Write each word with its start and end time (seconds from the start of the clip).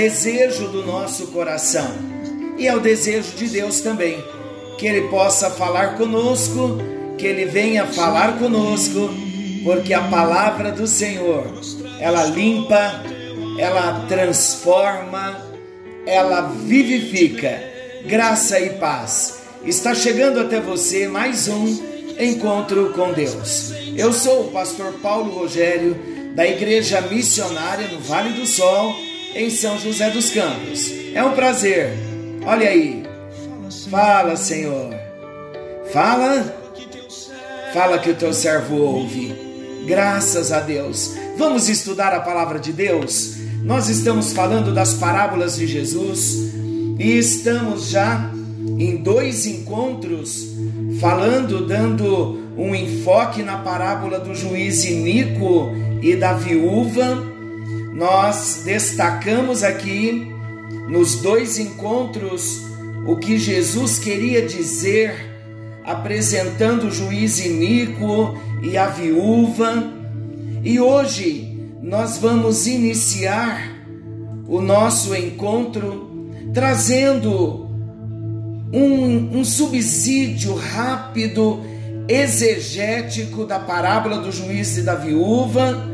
desejo 0.00 0.68
do 0.68 0.82
nosso 0.82 1.26
coração 1.26 1.86
e 2.56 2.66
é 2.66 2.74
o 2.74 2.80
desejo 2.80 3.36
de 3.36 3.48
Deus 3.48 3.82
também 3.82 4.24
que 4.78 4.86
Ele 4.86 5.08
possa 5.08 5.50
falar 5.50 5.98
conosco, 5.98 6.78
que 7.18 7.26
Ele 7.26 7.44
venha 7.44 7.84
falar 7.86 8.38
conosco, 8.38 9.10
porque 9.62 9.92
a 9.92 10.00
palavra 10.04 10.72
do 10.72 10.86
Senhor 10.86 11.46
ela 11.98 12.24
limpa, 12.24 13.04
ela 13.58 14.06
transforma, 14.08 15.38
ela 16.06 16.48
vivifica. 16.64 17.62
Graça 18.06 18.58
e 18.58 18.70
paz. 18.70 19.40
Está 19.66 19.94
chegando 19.94 20.40
até 20.40 20.60
você 20.60 21.08
mais 21.08 21.46
um 21.46 21.78
encontro 22.18 22.94
com 22.94 23.12
Deus. 23.12 23.70
Eu 23.94 24.14
sou 24.14 24.46
o 24.46 24.50
pastor 24.50 24.94
Paulo 25.02 25.30
Rogério, 25.30 25.94
da 26.34 26.48
Igreja 26.48 27.02
Missionária 27.02 27.86
no 27.88 28.00
Vale 28.00 28.30
do 28.30 28.46
Sol, 28.46 28.96
em 29.34 29.50
São 29.50 29.78
José 29.78 30.10
dos 30.10 30.30
Campos. 30.30 30.92
É 31.14 31.22
um 31.22 31.32
prazer. 31.32 31.92
Olha 32.44 32.68
aí. 32.68 33.02
Fala, 33.90 34.36
Senhor. 34.36 34.94
Fala. 35.92 36.56
Fala 37.72 37.98
que 37.98 38.10
o 38.10 38.14
teu 38.14 38.32
servo 38.32 38.76
ouve. 38.76 39.34
Graças 39.86 40.52
a 40.52 40.60
Deus. 40.60 41.14
Vamos 41.36 41.68
estudar 41.68 42.12
a 42.12 42.20
palavra 42.20 42.58
de 42.58 42.72
Deus? 42.72 43.36
Nós 43.62 43.88
estamos 43.88 44.32
falando 44.32 44.74
das 44.74 44.94
parábolas 44.94 45.56
de 45.56 45.66
Jesus 45.66 46.52
e 46.98 47.18
estamos 47.18 47.88
já 47.88 48.30
em 48.78 48.96
dois 48.96 49.46
encontros 49.46 50.48
falando, 51.00 51.66
dando 51.66 52.40
um 52.56 52.74
enfoque 52.74 53.42
na 53.42 53.58
parábola 53.58 54.18
do 54.18 54.34
juiz 54.34 54.84
Inico 54.84 55.70
e 56.02 56.14
da 56.14 56.34
viúva. 56.34 57.29
Nós 57.92 58.62
destacamos 58.64 59.62
aqui 59.62 60.26
nos 60.88 61.16
dois 61.16 61.58
encontros 61.58 62.62
o 63.06 63.16
que 63.16 63.38
Jesus 63.38 63.98
queria 63.98 64.46
dizer, 64.46 65.14
apresentando 65.84 66.88
o 66.88 66.90
juiz 66.90 67.38
Inico 67.44 68.38
e 68.62 68.76
a 68.76 68.86
viúva. 68.86 69.92
E 70.62 70.78
hoje 70.78 71.58
nós 71.82 72.18
vamos 72.18 72.66
iniciar 72.66 73.76
o 74.46 74.60
nosso 74.60 75.14
encontro 75.14 76.08
trazendo 76.52 77.68
um, 78.72 79.38
um 79.38 79.44
subsídio 79.44 80.54
rápido, 80.54 81.60
exegético 82.08 83.44
da 83.44 83.58
parábola 83.58 84.18
do 84.18 84.32
juiz 84.32 84.76
e 84.76 84.82
da 84.82 84.94
viúva, 84.94 85.89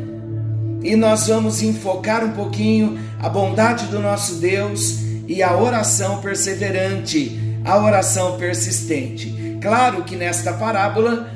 e 0.87 0.95
nós 0.95 1.27
vamos 1.27 1.63
enfocar 1.63 2.25
um 2.25 2.31
pouquinho 2.31 2.97
a 3.19 3.29
bondade 3.29 3.87
do 3.87 3.99
nosso 3.99 4.37
Deus 4.37 5.01
e 5.27 5.43
a 5.43 5.57
oração 5.57 6.21
perseverante, 6.21 7.59
a 7.65 7.77
oração 7.77 8.39
persistente. 8.39 9.59
Claro 9.61 10.05
que 10.05 10.15
nesta 10.15 10.53
parábola, 10.53 11.29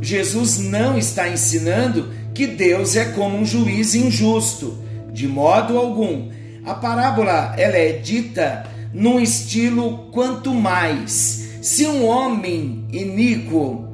Jesus 0.00 0.58
não 0.58 0.98
está 0.98 1.28
ensinando 1.28 2.12
que 2.34 2.48
Deus 2.48 2.96
é 2.96 3.04
como 3.04 3.38
um 3.38 3.44
juiz 3.44 3.94
injusto, 3.94 4.76
de 5.12 5.28
modo 5.28 5.78
algum. 5.78 6.28
A 6.64 6.74
parábola 6.74 7.54
ela 7.56 7.76
é 7.76 7.92
dita 7.92 8.66
num 8.92 9.20
estilo 9.20 10.10
quanto 10.10 10.52
mais. 10.52 11.48
Se 11.62 11.86
um 11.86 12.04
homem 12.04 12.88
iníquo 12.92 13.86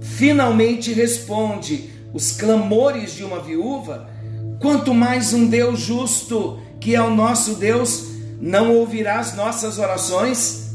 finalmente 0.00 0.92
responde 0.92 1.90
os 2.12 2.30
clamores 2.30 3.16
de 3.16 3.24
uma 3.24 3.40
viúva, 3.40 4.13
quanto 4.60 4.94
mais 4.94 5.32
um 5.32 5.46
Deus 5.46 5.80
justo, 5.80 6.58
que 6.80 6.94
é 6.94 7.02
o 7.02 7.10
nosso 7.10 7.54
Deus, 7.54 8.08
não 8.40 8.74
ouvirá 8.76 9.18
as 9.18 9.34
nossas 9.34 9.78
orações, 9.78 10.74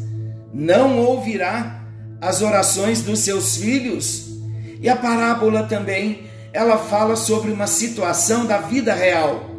não 0.53 0.97
ouvirá 0.99 1.83
as 2.21 2.41
orações 2.41 3.01
dos 3.01 3.19
seus 3.19 3.57
filhos. 3.57 4.27
E 4.81 4.89
a 4.89 4.95
parábola 4.95 5.63
também, 5.63 6.23
ela 6.53 6.77
fala 6.77 7.15
sobre 7.15 7.51
uma 7.51 7.67
situação 7.67 8.45
da 8.45 8.59
vida 8.59 8.93
real. 8.93 9.49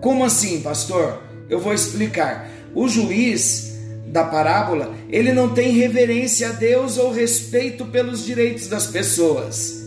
Como 0.00 0.24
assim, 0.24 0.60
pastor? 0.60 1.22
Eu 1.48 1.60
vou 1.60 1.72
explicar. 1.72 2.48
O 2.74 2.88
juiz 2.88 3.74
da 4.06 4.24
parábola, 4.24 4.94
ele 5.08 5.32
não 5.32 5.48
tem 5.48 5.72
reverência 5.72 6.50
a 6.50 6.52
Deus 6.52 6.98
ou 6.98 7.12
respeito 7.12 7.86
pelos 7.86 8.24
direitos 8.24 8.68
das 8.68 8.86
pessoas. 8.86 9.85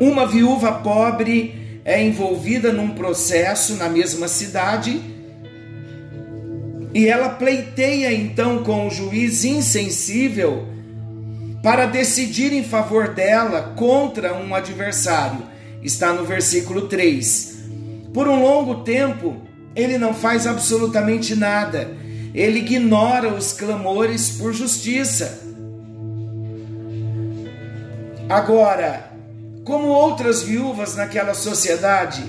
Uma 0.00 0.26
viúva 0.26 0.72
pobre 0.72 1.80
é 1.84 2.02
envolvida 2.02 2.72
num 2.72 2.90
processo 2.90 3.76
na 3.76 3.86
mesma 3.86 4.28
cidade 4.28 4.98
e 6.94 7.06
ela 7.06 7.28
pleiteia 7.28 8.10
então 8.10 8.64
com 8.64 8.86
o 8.86 8.90
juiz 8.90 9.44
insensível 9.44 10.66
para 11.62 11.84
decidir 11.84 12.50
em 12.52 12.64
favor 12.64 13.08
dela 13.08 13.74
contra 13.76 14.34
um 14.34 14.54
adversário. 14.54 15.42
Está 15.82 16.14
no 16.14 16.24
versículo 16.24 16.88
3. 16.88 17.58
Por 18.14 18.26
um 18.26 18.42
longo 18.42 18.76
tempo, 18.82 19.36
ele 19.76 19.98
não 19.98 20.14
faz 20.14 20.46
absolutamente 20.46 21.36
nada. 21.36 21.90
Ele 22.34 22.60
ignora 22.60 23.28
os 23.28 23.52
clamores 23.52 24.30
por 24.30 24.54
justiça. 24.54 25.42
Agora, 28.28 29.09
como 29.64 29.88
outras 29.88 30.42
viúvas 30.42 30.96
naquela 30.96 31.34
sociedade, 31.34 32.22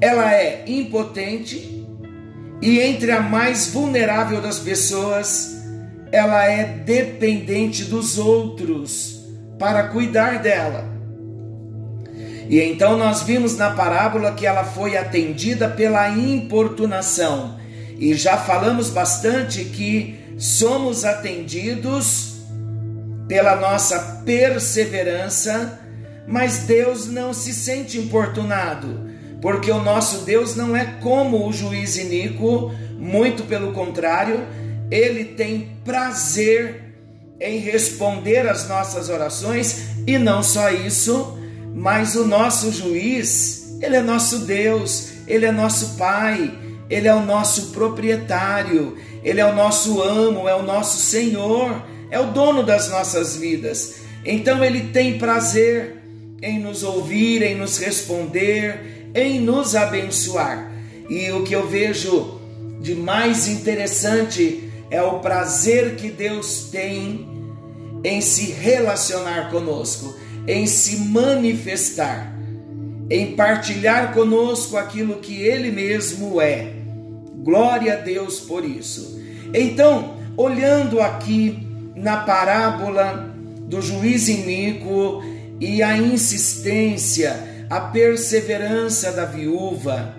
ela 0.00 0.32
é 0.32 0.64
impotente 0.66 1.86
e 2.60 2.80
entre 2.80 3.10
a 3.10 3.20
mais 3.20 3.68
vulnerável 3.68 4.40
das 4.40 4.60
pessoas, 4.60 5.62
ela 6.12 6.44
é 6.44 6.64
dependente 6.64 7.84
dos 7.84 8.18
outros 8.18 9.24
para 9.58 9.88
cuidar 9.88 10.40
dela. 10.40 10.92
E 12.48 12.60
então 12.60 12.96
nós 12.96 13.22
vimos 13.22 13.56
na 13.56 13.70
parábola 13.70 14.32
que 14.32 14.46
ela 14.46 14.62
foi 14.62 14.96
atendida 14.96 15.68
pela 15.68 16.08
importunação. 16.10 17.58
E 17.98 18.14
já 18.14 18.36
falamos 18.36 18.90
bastante 18.90 19.64
que 19.64 20.18
somos 20.36 21.04
atendidos 21.04 22.42
pela 23.26 23.56
nossa 23.56 24.22
perseverança, 24.24 25.80
mas 26.26 26.60
Deus 26.60 27.06
não 27.06 27.32
se 27.32 27.52
sente 27.52 27.98
importunado, 27.98 29.10
porque 29.40 29.70
o 29.70 29.82
nosso 29.82 30.24
Deus 30.24 30.54
não 30.54 30.76
é 30.76 30.84
como 31.00 31.48
o 31.48 31.52
juiz 31.52 31.96
iníquo, 31.96 32.72
muito 32.96 33.42
pelo 33.44 33.72
contrário, 33.72 34.46
ele 34.90 35.24
tem 35.24 35.76
prazer 35.84 36.82
em 37.40 37.58
responder 37.58 38.48
às 38.48 38.68
nossas 38.68 39.08
orações 39.08 39.88
e 40.06 40.16
não 40.16 40.42
só 40.42 40.70
isso, 40.70 41.38
mas 41.74 42.14
o 42.14 42.24
nosso 42.24 42.70
juiz, 42.70 43.78
ele 43.80 43.96
é 43.96 44.02
nosso 44.02 44.40
Deus, 44.40 45.08
ele 45.26 45.46
é 45.46 45.50
nosso 45.50 45.96
Pai, 45.96 46.56
ele 46.88 47.08
é 47.08 47.14
o 47.14 47.24
nosso 47.24 47.70
proprietário, 47.72 48.96
ele 49.24 49.40
é 49.40 49.46
o 49.46 49.54
nosso 49.54 50.02
amo, 50.02 50.48
é 50.48 50.54
o 50.54 50.62
nosso 50.62 50.98
Senhor, 50.98 51.82
é 52.10 52.20
o 52.20 52.26
dono 52.26 52.62
das 52.62 52.90
nossas 52.90 53.36
vidas. 53.36 53.94
Então 54.24 54.62
ele 54.62 54.92
tem 54.92 55.18
prazer 55.18 56.01
em 56.42 56.58
nos 56.58 56.82
ouvir, 56.82 57.42
em 57.42 57.54
nos 57.54 57.78
responder, 57.78 59.10
em 59.14 59.40
nos 59.40 59.76
abençoar. 59.76 60.70
E 61.08 61.30
o 61.30 61.44
que 61.44 61.54
eu 61.54 61.68
vejo 61.68 62.40
de 62.80 62.94
mais 62.94 63.48
interessante 63.48 64.68
é 64.90 65.00
o 65.00 65.20
prazer 65.20 65.96
que 65.96 66.10
Deus 66.10 66.68
tem 66.70 67.28
em 68.04 68.20
se 68.20 68.50
relacionar 68.50 69.50
conosco 69.50 70.20
em 70.46 70.66
se 70.66 70.96
manifestar, 70.96 72.32
em 73.10 73.34
partilhar 73.36 74.12
conosco 74.12 74.76
aquilo 74.76 75.16
que 75.16 75.40
Ele 75.42 75.70
mesmo 75.70 76.40
é. 76.40 76.72
Glória 77.36 77.94
a 77.94 77.96
Deus 77.96 78.40
por 78.40 78.64
isso. 78.64 79.20
Então, 79.54 80.16
olhando 80.36 81.00
aqui 81.00 81.66
na 81.94 82.18
parábola 82.18 83.34
do 83.68 83.80
juiz 83.80 84.28
iníquo 84.28 85.22
e 85.64 85.80
a 85.80 85.96
insistência, 85.96 87.66
a 87.70 87.78
perseverança 87.78 89.12
da 89.12 89.24
viúva, 89.24 90.12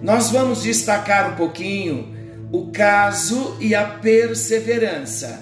nós 0.00 0.30
vamos 0.30 0.62
destacar 0.62 1.32
um 1.32 1.34
pouquinho 1.34 2.14
o 2.52 2.70
caso 2.70 3.56
e 3.58 3.74
a 3.74 3.82
perseverança. 3.84 5.40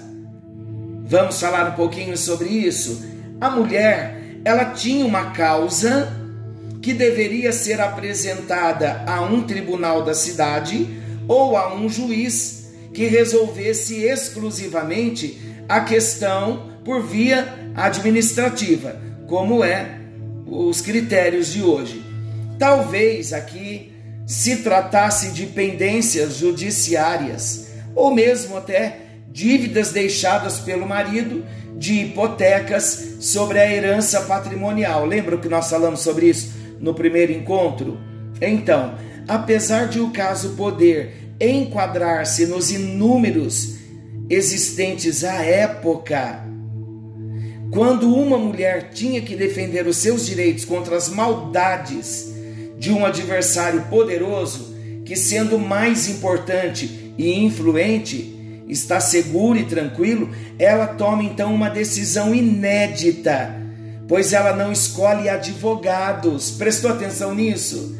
Vamos 1.05 1.39
falar 1.39 1.69
um 1.69 1.75
pouquinho 1.75 2.17
sobre 2.17 2.49
isso? 2.49 3.05
A 3.39 3.51
mulher, 3.51 4.39
ela 4.43 4.65
tinha 4.71 5.05
uma 5.05 5.29
causa 5.29 6.11
que 6.81 6.91
deveria 6.91 7.51
ser 7.51 7.79
apresentada 7.79 9.03
a 9.05 9.21
um 9.21 9.43
tribunal 9.43 10.03
da 10.03 10.15
cidade 10.15 10.89
ou 11.27 11.55
a 11.55 11.71
um 11.75 11.87
juiz 11.87 12.73
que 12.91 13.05
resolvesse 13.05 14.05
exclusivamente 14.05 15.39
a 15.69 15.81
questão 15.81 16.71
por 16.83 17.03
via 17.03 17.53
administrativa, 17.75 19.05
como 19.27 19.63
é 19.63 19.99
os 20.45 20.81
critérios 20.81 21.51
de 21.51 21.61
hoje. 21.61 22.03
Talvez 22.57 23.33
aqui 23.33 23.91
se 24.25 24.57
tratasse 24.57 25.31
de 25.31 25.45
pendências 25.47 26.37
judiciárias 26.37 27.67
ou 27.95 28.13
mesmo 28.13 28.57
até 28.57 28.99
dívidas 29.29 29.91
deixadas 29.91 30.59
pelo 30.59 30.87
marido 30.87 31.43
de 31.77 31.93
hipotecas 32.01 33.17
sobre 33.19 33.59
a 33.59 33.69
herança 33.69 34.21
patrimonial. 34.21 35.05
Lembra 35.05 35.37
que 35.37 35.49
nós 35.49 35.69
falamos 35.69 35.99
sobre 36.01 36.29
isso 36.29 36.53
no 36.79 36.93
primeiro 36.93 37.31
encontro? 37.31 37.99
Então, 38.41 38.95
apesar 39.27 39.87
de 39.87 39.99
o 39.99 40.11
caso 40.11 40.51
poder 40.51 41.35
enquadrar-se 41.39 42.45
nos 42.45 42.71
inúmeros 42.71 43.75
existentes 44.29 45.23
à 45.23 45.43
época, 45.43 46.43
quando 47.75 48.15
uma 48.15 48.37
mulher 48.37 48.91
tinha 48.93 49.19
que 49.19 49.35
defender 49.35 49.85
os 49.85 49.97
seus 49.97 50.25
direitos 50.25 50.63
contra 50.63 50.95
as 50.95 51.09
maldades 51.09 52.33
de 52.79 52.89
um 52.89 53.05
adversário 53.05 53.81
poderoso, 53.89 54.73
que 55.03 55.13
sendo 55.13 55.59
mais 55.59 56.07
importante 56.07 57.13
e 57.17 57.37
influente, 57.37 58.63
está 58.69 59.01
seguro 59.01 59.59
e 59.59 59.65
tranquilo, 59.65 60.29
ela 60.57 60.87
toma 60.87 61.21
então 61.21 61.53
uma 61.53 61.69
decisão 61.69 62.33
inédita, 62.33 63.53
pois 64.07 64.31
ela 64.31 64.55
não 64.55 64.71
escolhe 64.71 65.27
advogados. 65.27 66.51
Prestou 66.51 66.91
atenção 66.91 67.35
nisso? 67.35 67.93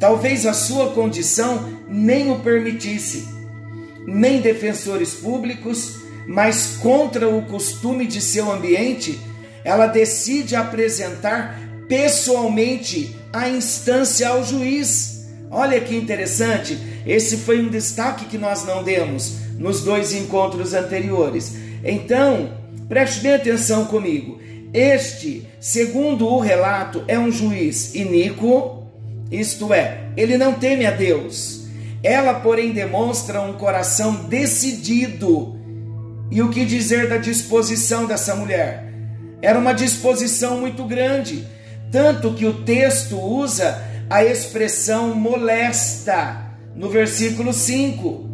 Talvez 0.00 0.44
a 0.44 0.52
sua 0.52 0.90
condição 0.90 1.68
nem 1.88 2.32
o 2.32 2.40
permitisse, 2.40 3.28
nem 4.08 4.40
defensores 4.40 5.14
públicos, 5.14 5.99
mas 6.30 6.76
contra 6.80 7.28
o 7.28 7.42
costume 7.42 8.06
de 8.06 8.20
seu 8.20 8.52
ambiente, 8.52 9.18
ela 9.64 9.88
decide 9.88 10.54
apresentar 10.54 11.60
pessoalmente 11.88 13.16
a 13.32 13.48
instância 13.48 14.28
ao 14.28 14.44
juiz. 14.44 15.26
Olha 15.50 15.80
que 15.80 15.96
interessante, 15.96 16.78
esse 17.04 17.38
foi 17.38 17.60
um 17.60 17.68
destaque 17.68 18.26
que 18.26 18.38
nós 18.38 18.64
não 18.64 18.84
demos 18.84 19.38
nos 19.58 19.80
dois 19.82 20.14
encontros 20.14 20.72
anteriores. 20.72 21.56
Então, 21.82 22.52
preste 22.88 23.22
bem 23.22 23.34
atenção 23.34 23.86
comigo. 23.86 24.40
Este, 24.72 25.48
segundo 25.58 26.28
o 26.28 26.38
relato, 26.38 27.02
é 27.08 27.18
um 27.18 27.32
juiz 27.32 27.92
iníquo, 27.96 28.86
isto 29.32 29.74
é, 29.74 30.12
ele 30.16 30.38
não 30.38 30.52
teme 30.52 30.86
a 30.86 30.92
Deus. 30.92 31.64
Ela, 32.04 32.34
porém, 32.34 32.70
demonstra 32.70 33.40
um 33.40 33.54
coração 33.54 34.14
decidido. 34.28 35.58
E 36.30 36.40
o 36.42 36.50
que 36.50 36.64
dizer 36.64 37.08
da 37.08 37.16
disposição 37.16 38.06
dessa 38.06 38.34
mulher? 38.36 38.92
Era 39.42 39.58
uma 39.58 39.72
disposição 39.72 40.60
muito 40.60 40.84
grande, 40.84 41.46
tanto 41.90 42.34
que 42.34 42.46
o 42.46 42.62
texto 42.62 43.18
usa 43.18 43.82
a 44.08 44.24
expressão 44.24 45.14
molesta 45.14 46.50
no 46.74 46.88
versículo 46.88 47.52
5 47.52 48.28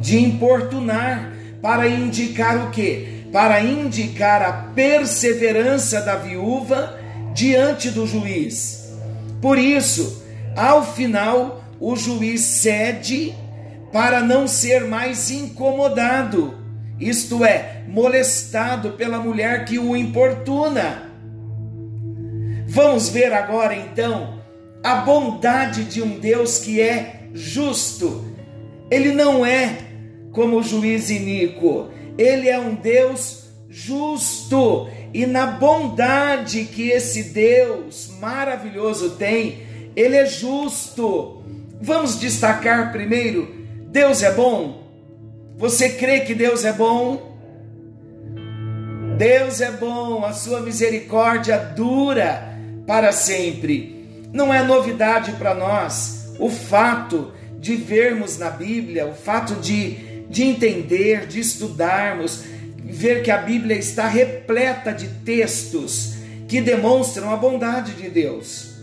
de 0.00 0.18
importunar, 0.18 1.32
para 1.62 1.88
indicar 1.88 2.66
o 2.66 2.70
que? 2.70 3.26
Para 3.32 3.60
indicar 3.62 4.42
a 4.42 4.52
perseverança 4.74 6.02
da 6.02 6.14
viúva 6.14 6.98
diante 7.32 7.90
do 7.90 8.06
juiz. 8.06 8.92
Por 9.40 9.58
isso, 9.58 10.22
ao 10.54 10.84
final, 10.84 11.64
o 11.80 11.96
juiz 11.96 12.42
cede 12.42 13.34
para 13.90 14.20
não 14.20 14.46
ser 14.46 14.84
mais 14.84 15.30
incomodado, 15.30 16.54
isto 16.98 17.44
é, 17.44 17.82
molestado 17.88 18.92
pela 18.92 19.18
mulher 19.18 19.64
que 19.64 19.78
o 19.78 19.96
importuna. 19.96 21.10
Vamos 22.66 23.08
ver 23.08 23.32
agora 23.32 23.74
então 23.74 24.40
a 24.82 24.96
bondade 24.96 25.84
de 25.84 26.02
um 26.02 26.18
Deus 26.18 26.58
que 26.58 26.80
é 26.80 27.28
justo. 27.32 28.24
Ele 28.90 29.12
não 29.12 29.44
é 29.44 29.78
como 30.32 30.62
juiz 30.62 31.10
iníquo. 31.10 31.88
Ele 32.16 32.48
é 32.48 32.58
um 32.58 32.74
Deus 32.74 33.44
justo 33.68 34.88
e 35.12 35.26
na 35.26 35.46
bondade 35.46 36.64
que 36.64 36.90
esse 36.90 37.24
Deus 37.24 38.12
maravilhoso 38.20 39.10
tem, 39.10 39.62
ele 39.94 40.16
é 40.16 40.26
justo. 40.26 41.42
Vamos 41.80 42.18
destacar 42.18 42.92
primeiro: 42.92 43.54
Deus 43.90 44.22
é 44.22 44.32
bom. 44.32 44.83
Você 45.56 45.90
crê 45.90 46.20
que 46.20 46.34
Deus 46.34 46.64
é 46.64 46.72
bom? 46.72 47.34
Deus 49.16 49.60
é 49.60 49.70
bom, 49.70 50.24
a 50.24 50.32
sua 50.32 50.60
misericórdia 50.60 51.56
dura 51.58 52.58
para 52.86 53.12
sempre. 53.12 54.24
Não 54.32 54.52
é 54.52 54.62
novidade 54.62 55.32
para 55.32 55.54
nós 55.54 56.34
o 56.38 56.50
fato 56.50 57.32
de 57.58 57.76
vermos 57.76 58.36
na 58.36 58.50
Bíblia, 58.50 59.06
o 59.06 59.14
fato 59.14 59.54
de 59.54 60.14
de 60.28 60.42
entender, 60.42 61.26
de 61.26 61.40
estudarmos, 61.40 62.42
ver 62.76 63.22
que 63.22 63.30
a 63.30 63.38
Bíblia 63.38 63.76
está 63.76 64.08
repleta 64.08 64.92
de 64.92 65.08
textos 65.24 66.14
que 66.48 66.60
demonstram 66.60 67.32
a 67.32 67.36
bondade 67.36 67.92
de 67.92 68.08
Deus. 68.08 68.74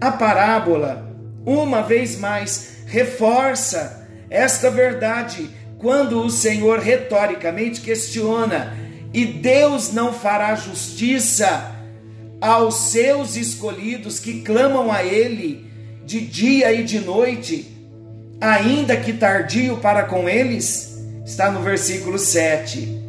A 0.00 0.12
parábola, 0.12 1.10
uma 1.44 1.82
vez 1.82 2.18
mais, 2.18 2.84
reforça 2.86 4.08
esta 4.30 4.70
verdade 4.70 5.50
quando 5.82 6.24
o 6.24 6.30
Senhor 6.30 6.78
retoricamente 6.78 7.82
questiona: 7.82 8.74
e 9.12 9.26
Deus 9.26 9.92
não 9.92 10.14
fará 10.14 10.54
justiça 10.54 11.70
aos 12.40 12.90
seus 12.90 13.36
escolhidos 13.36 14.18
que 14.18 14.40
clamam 14.40 14.90
a 14.90 15.04
Ele 15.04 15.70
de 16.06 16.20
dia 16.20 16.72
e 16.72 16.82
de 16.84 17.00
noite, 17.00 17.76
ainda 18.40 18.96
que 18.96 19.12
tardio 19.12 19.76
para 19.76 20.04
com 20.04 20.28
eles? 20.28 20.92
está 21.24 21.50
no 21.50 21.62
versículo 21.62 22.18
7. 22.18 23.00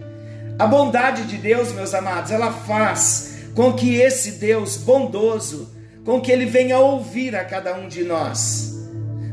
A 0.57 0.67
bondade 0.67 1.23
de 1.23 1.37
Deus, 1.37 1.71
meus 1.71 1.93
amados, 1.93 2.31
ela 2.31 2.51
faz 2.51 3.37
com 3.55 3.73
que 3.73 3.95
esse 3.95 4.33
Deus 4.33 4.77
bondoso, 4.77 5.73
com 6.05 6.21
que 6.21 6.31
ele 6.31 6.45
venha 6.45 6.77
ouvir 6.77 7.35
a 7.35 7.43
cada 7.43 7.75
um 7.75 7.87
de 7.87 8.03
nós. 8.03 8.73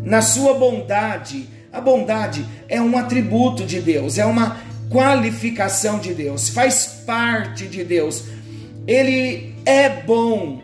Na 0.03 0.23
sua 0.23 0.55
bondade, 0.55 1.49
a 1.73 1.81
bondade 1.81 2.45
é 2.69 2.81
um 2.81 2.97
atributo 2.97 3.65
de 3.65 3.81
Deus, 3.81 4.19
é 4.19 4.25
uma 4.25 4.61
qualificação 4.91 5.99
de 5.99 6.13
Deus, 6.13 6.49
faz 6.49 7.03
parte 7.07 7.67
de 7.67 7.85
Deus. 7.85 8.25
Ele 8.87 9.55
é 9.65 9.89
bom, 9.89 10.61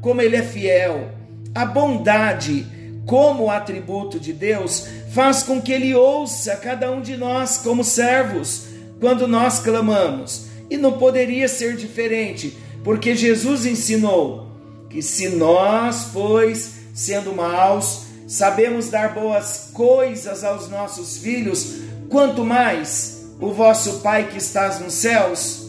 como 0.00 0.20
ele 0.20 0.36
é 0.36 0.42
fiel. 0.42 1.12
A 1.54 1.64
bondade, 1.64 2.66
como 3.06 3.50
atributo 3.50 4.18
de 4.18 4.32
Deus, 4.32 4.88
faz 5.12 5.42
com 5.42 5.60
que 5.60 5.72
ele 5.72 5.94
ouça 5.94 6.56
cada 6.56 6.90
um 6.90 7.00
de 7.00 7.16
nós 7.16 7.58
como 7.58 7.84
servos 7.84 8.66
quando 8.98 9.28
nós 9.28 9.60
clamamos. 9.60 10.46
E 10.68 10.76
não 10.76 10.98
poderia 10.98 11.48
ser 11.48 11.76
diferente, 11.76 12.56
porque 12.82 13.14
Jesus 13.14 13.66
ensinou 13.66 14.50
que 14.88 15.00
se 15.00 15.28
nós, 15.28 16.08
pois, 16.12 16.72
sendo 16.92 17.34
maus, 17.34 18.09
sabemos 18.30 18.88
dar 18.90 19.12
boas 19.12 19.70
coisas 19.74 20.44
aos 20.44 20.68
nossos 20.68 21.18
filhos, 21.18 21.80
quanto 22.08 22.44
mais 22.44 23.26
o 23.40 23.52
vosso 23.52 23.98
Pai 23.98 24.28
que 24.28 24.38
estás 24.38 24.78
nos 24.78 24.94
céus 24.94 25.68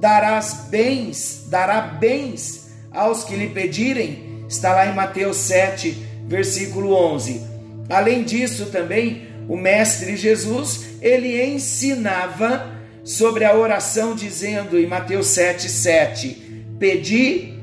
darás 0.00 0.68
bens, 0.70 1.44
dará 1.48 1.82
bens 1.82 2.70
aos 2.90 3.22
que 3.22 3.36
lhe 3.36 3.50
pedirem. 3.50 4.46
Está 4.48 4.72
lá 4.72 4.86
em 4.86 4.94
Mateus 4.94 5.36
7, 5.36 5.90
versículo 6.26 6.94
11. 6.94 7.42
Além 7.90 8.24
disso, 8.24 8.66
também 8.72 9.28
o 9.46 9.54
mestre 9.54 10.16
Jesus, 10.16 10.86
ele 11.02 11.44
ensinava 11.44 12.66
sobre 13.04 13.44
a 13.44 13.54
oração 13.54 14.14
dizendo 14.14 14.78
em 14.78 14.86
Mateus 14.86 15.26
7:7, 15.26 16.64
pedi 16.78 17.58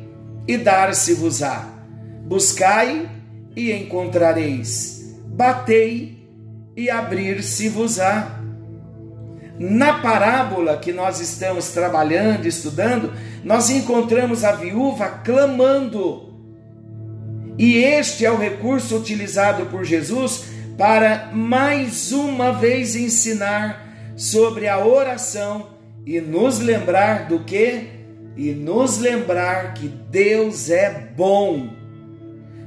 e 0.48 0.58
dar-se-vos-á. 0.58 1.67
Buscai 2.27 3.17
e 3.58 3.74
encontrareis. 3.74 5.18
Batei 5.26 6.30
e 6.78 6.90
abrir-se-vos-á. 6.90 8.40
Na 9.60 9.96
parábola 9.96 10.78
que 10.78 10.94
nós 10.94 11.20
estamos 11.20 11.70
trabalhando, 11.70 12.46
estudando, 12.46 13.12
nós 13.44 13.72
encontramos 13.72 14.44
a 14.44 14.52
viúva 14.52 15.10
clamando 15.26 16.28
e 17.58 17.78
este 17.78 18.24
é 18.24 18.32
o 18.32 18.38
recurso 18.38 18.96
utilizado 18.96 19.66
por 19.66 19.84
Jesus 19.84 20.46
para 20.78 21.32
mais 21.34 22.12
uma 22.12 22.52
vez 22.52 22.96
ensinar 22.96 24.14
sobre 24.16 24.68
a 24.68 24.86
oração 24.86 25.70
e 26.06 26.22
nos 26.22 26.60
lembrar 26.60 27.28
do 27.28 27.40
que? 27.40 27.98
E 28.36 28.52
nos 28.52 29.00
lembrar 29.00 29.74
que 29.74 29.88
Deus 29.88 30.70
é 30.70 31.12
bom. 31.18 31.77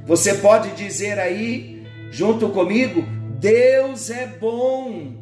Você 0.05 0.35
pode 0.35 0.71
dizer 0.71 1.19
aí, 1.19 1.83
junto 2.09 2.49
comigo, 2.49 3.03
Deus 3.39 4.09
é 4.09 4.27
bom, 4.27 5.13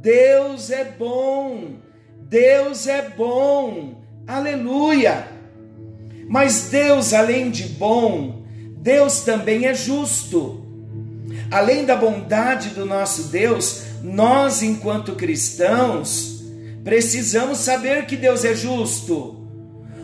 Deus 0.00 0.70
é 0.70 0.84
bom, 0.84 1.76
Deus 2.20 2.86
é 2.86 3.08
bom, 3.16 4.02
aleluia. 4.26 5.28
Mas 6.28 6.68
Deus, 6.70 7.12
além 7.12 7.50
de 7.50 7.64
bom, 7.64 8.44
Deus 8.78 9.20
também 9.20 9.66
é 9.66 9.74
justo. 9.74 10.62
Além 11.50 11.84
da 11.84 11.96
bondade 11.96 12.70
do 12.70 12.84
nosso 12.84 13.24
Deus, 13.24 13.84
nós, 14.02 14.62
enquanto 14.62 15.14
cristãos, 15.14 16.44
precisamos 16.82 17.58
saber 17.58 18.06
que 18.06 18.16
Deus 18.16 18.44
é 18.44 18.54
justo. 18.54 19.42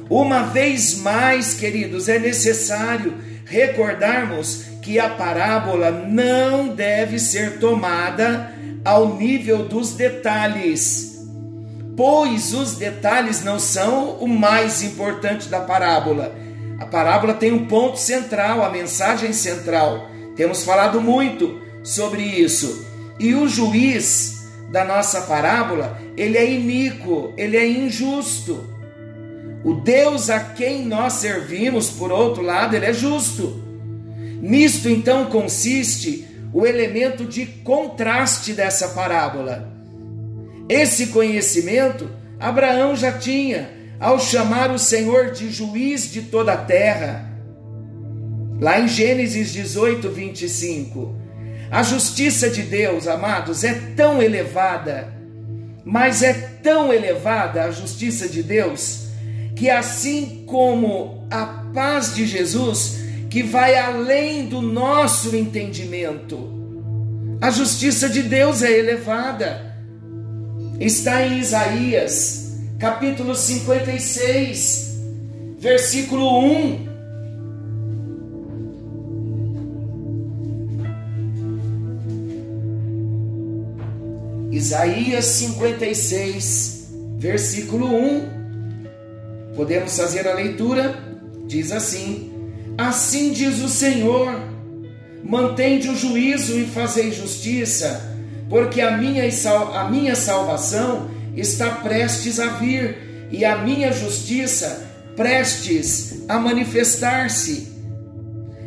Uma 0.08 0.42
vez 0.42 0.96
mais, 0.96 1.54
queridos, 1.54 2.08
é 2.08 2.18
necessário 2.18 3.14
recordarmos 3.50 4.66
que 4.80 5.00
a 5.00 5.10
parábola 5.10 5.90
não 5.90 6.68
deve 6.68 7.18
ser 7.18 7.58
tomada 7.58 8.54
ao 8.84 9.16
nível 9.16 9.64
dos 9.64 9.92
detalhes, 9.92 11.26
pois 11.96 12.54
os 12.54 12.76
detalhes 12.76 13.42
não 13.42 13.58
são 13.58 14.12
o 14.20 14.28
mais 14.28 14.82
importante 14.82 15.48
da 15.48 15.60
parábola. 15.60 16.32
A 16.78 16.86
parábola 16.86 17.34
tem 17.34 17.52
um 17.52 17.66
ponto 17.66 17.98
central, 17.98 18.64
a 18.64 18.70
mensagem 18.70 19.32
central. 19.32 20.08
Temos 20.36 20.64
falado 20.64 21.00
muito 21.00 21.60
sobre 21.82 22.22
isso. 22.22 22.86
E 23.18 23.34
o 23.34 23.48
juiz 23.48 24.48
da 24.70 24.84
nossa 24.84 25.22
parábola, 25.22 26.00
ele 26.16 26.38
é 26.38 26.48
iníquo, 26.48 27.34
ele 27.36 27.56
é 27.56 27.68
injusto. 27.68 28.69
O 29.64 29.74
Deus 29.74 30.30
a 30.30 30.40
quem 30.40 30.86
nós 30.86 31.14
servimos, 31.14 31.90
por 31.90 32.10
outro 32.10 32.42
lado, 32.42 32.74
ele 32.74 32.86
é 32.86 32.92
justo. 32.92 33.62
Nisto 34.40 34.88
então 34.88 35.26
consiste 35.26 36.26
o 36.52 36.66
elemento 36.66 37.24
de 37.24 37.46
contraste 37.46 38.52
dessa 38.52 38.88
parábola. 38.88 39.70
Esse 40.68 41.08
conhecimento 41.08 42.08
Abraão 42.40 42.96
já 42.96 43.12
tinha 43.12 43.70
ao 44.00 44.18
chamar 44.18 44.70
o 44.70 44.78
Senhor 44.78 45.30
de 45.30 45.50
juiz 45.50 46.10
de 46.10 46.22
toda 46.22 46.54
a 46.54 46.56
terra. 46.56 47.30
Lá 48.58 48.80
em 48.80 48.88
Gênesis 48.88 49.52
18, 49.52 50.08
25. 50.08 51.14
A 51.70 51.82
justiça 51.82 52.48
de 52.48 52.62
Deus, 52.62 53.06
amados, 53.06 53.62
é 53.62 53.74
tão 53.94 54.22
elevada, 54.22 55.12
mas 55.84 56.22
é 56.22 56.32
tão 56.32 56.92
elevada 56.92 57.64
a 57.64 57.70
justiça 57.70 58.26
de 58.26 58.42
Deus, 58.42 59.09
que 59.60 59.68
assim 59.68 60.42
como 60.46 61.26
a 61.30 61.44
paz 61.74 62.14
de 62.14 62.24
Jesus, 62.26 63.00
que 63.28 63.42
vai 63.42 63.76
além 63.76 64.46
do 64.46 64.62
nosso 64.62 65.36
entendimento. 65.36 66.48
A 67.42 67.50
justiça 67.50 68.08
de 68.08 68.22
Deus 68.22 68.62
é 68.62 68.72
elevada. 68.72 69.76
Está 70.80 71.26
em 71.26 71.40
Isaías, 71.40 72.56
capítulo 72.78 73.34
56, 73.34 74.98
versículo 75.58 76.42
1. 76.42 76.88
Isaías 84.52 85.26
56, 85.26 86.94
versículo 87.18 87.94
1. 87.94 88.39
Podemos 89.60 89.94
fazer 89.94 90.26
a 90.26 90.32
leitura? 90.32 90.98
Diz 91.46 91.70
assim: 91.70 92.32
Assim 92.78 93.30
diz 93.30 93.60
o 93.60 93.68
Senhor: 93.68 94.34
mantende 95.22 95.86
o 95.90 95.94
juízo 95.94 96.58
e 96.58 96.64
fazei 96.64 97.12
justiça, 97.12 98.16
porque 98.48 98.80
a 98.80 98.96
minha, 98.96 99.22
a 99.74 99.84
minha 99.90 100.16
salvação 100.16 101.10
está 101.36 101.72
prestes 101.72 102.40
a 102.40 102.54
vir 102.54 103.28
e 103.30 103.44
a 103.44 103.58
minha 103.58 103.92
justiça 103.92 104.82
prestes 105.14 106.24
a 106.26 106.38
manifestar-se. 106.38 107.70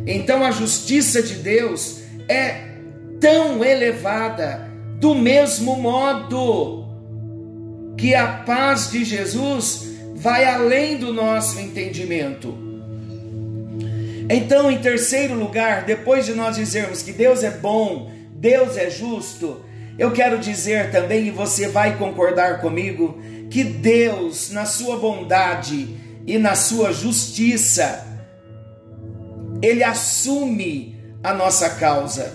Então 0.06 0.46
a 0.46 0.52
justiça 0.52 1.24
de 1.24 1.34
Deus 1.38 2.02
é 2.30 2.68
tão 3.20 3.66
elevada, 3.66 4.70
do 5.00 5.16
mesmo 5.16 5.76
modo 5.76 6.86
que 7.98 8.14
a 8.14 8.28
paz 8.28 8.92
de 8.92 9.04
Jesus 9.04 9.92
vai 10.24 10.46
além 10.46 10.96
do 10.96 11.12
nosso 11.12 11.60
entendimento. 11.60 12.58
Então, 14.30 14.72
em 14.72 14.78
terceiro 14.78 15.36
lugar, 15.36 15.84
depois 15.84 16.26
de 16.26 16.34
nós 16.34 16.56
dizermos 16.56 17.02
que 17.02 17.12
Deus 17.12 17.44
é 17.44 17.52
bom, 17.52 18.10
Deus 18.34 18.78
é 18.78 18.90
justo, 18.90 19.66
eu 20.00 20.12
quero 20.12 20.40
dizer 20.40 20.92
também, 20.92 21.28
e 21.28 21.32
você 21.32 21.68
vai 21.68 21.98
concordar 21.98 22.62
comigo, 22.62 23.20
que 23.50 23.66
Deus, 23.66 24.50
na 24.50 24.64
sua 24.66 24.96
bondade 24.96 25.90
e 26.26 26.38
na 26.38 26.56
sua 26.56 26.94
justiça, 26.94 28.08
Ele 29.62 29.84
assume 29.84 30.96
a 31.22 31.34
nossa 31.34 31.72
causa. 31.72 32.34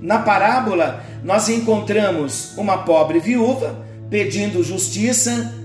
Na 0.00 0.20
parábola, 0.20 1.04
nós 1.24 1.48
encontramos 1.48 2.56
uma 2.56 2.84
pobre 2.84 3.18
viúva 3.18 3.84
pedindo 4.08 4.62
justiça, 4.62 5.57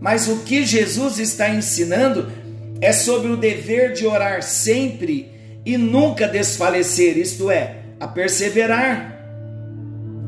mas 0.00 0.28
o 0.28 0.38
que 0.38 0.64
Jesus 0.64 1.18
está 1.18 1.50
ensinando 1.50 2.32
é 2.80 2.92
sobre 2.92 3.30
o 3.30 3.36
dever 3.36 3.92
de 3.92 4.06
orar 4.06 4.42
sempre 4.42 5.30
e 5.64 5.76
nunca 5.76 6.26
desfalecer, 6.26 7.18
isto 7.18 7.50
é, 7.50 7.76
a 8.00 8.08
perseverar. 8.08 9.20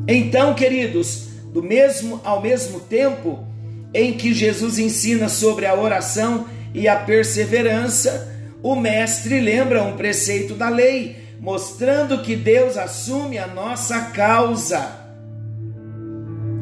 Então, 0.07 0.53
queridos, 0.53 1.29
do 1.51 1.63
mesmo 1.63 2.21
ao 2.23 2.41
mesmo 2.41 2.79
tempo 2.79 3.47
em 3.93 4.13
que 4.13 4.33
Jesus 4.33 4.77
ensina 4.77 5.27
sobre 5.29 5.65
a 5.65 5.75
oração 5.75 6.45
e 6.73 6.87
a 6.87 6.95
perseverança, 6.95 8.31
o 8.61 8.75
mestre 8.75 9.39
lembra 9.39 9.83
um 9.83 9.95
preceito 9.95 10.53
da 10.53 10.69
lei, 10.69 11.17
mostrando 11.39 12.21
que 12.21 12.35
Deus 12.35 12.77
assume 12.77 13.37
a 13.37 13.47
nossa 13.47 13.99
causa. 14.11 15.03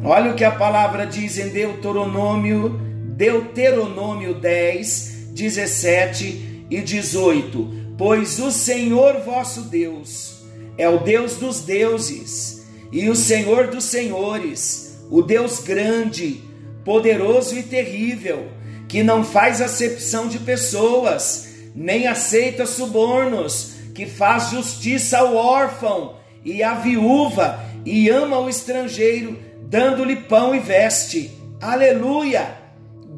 Olha 0.04 0.32
o 0.32 0.34
que 0.34 0.44
a 0.44 0.50
palavra 0.50 1.06
diz 1.06 1.38
em 1.38 1.48
Deuteronômio, 1.48 2.91
Deuteronômio 3.12 4.34
10, 4.34 5.32
17 5.34 6.66
e 6.70 6.80
18: 6.80 7.94
Pois 7.98 8.38
o 8.38 8.50
Senhor 8.50 9.20
vosso 9.20 9.62
Deus 9.62 10.42
é 10.78 10.88
o 10.88 10.98
Deus 10.98 11.36
dos 11.36 11.60
deuses 11.60 12.66
e 12.90 13.10
o 13.10 13.14
Senhor 13.14 13.66
dos 13.66 13.84
senhores, 13.84 14.98
o 15.10 15.20
Deus 15.20 15.60
grande, 15.60 16.42
poderoso 16.84 17.56
e 17.56 17.62
terrível, 17.62 18.48
que 18.88 19.02
não 19.02 19.22
faz 19.22 19.60
acepção 19.60 20.26
de 20.26 20.38
pessoas, 20.38 21.48
nem 21.74 22.06
aceita 22.06 22.64
subornos, 22.64 23.74
que 23.94 24.06
faz 24.06 24.50
justiça 24.50 25.18
ao 25.18 25.36
órfão 25.36 26.16
e 26.42 26.62
à 26.62 26.74
viúva 26.74 27.62
e 27.84 28.08
ama 28.08 28.38
o 28.38 28.48
estrangeiro, 28.48 29.38
dando-lhe 29.68 30.16
pão 30.16 30.54
e 30.54 30.58
veste. 30.58 31.30
Aleluia! 31.60 32.61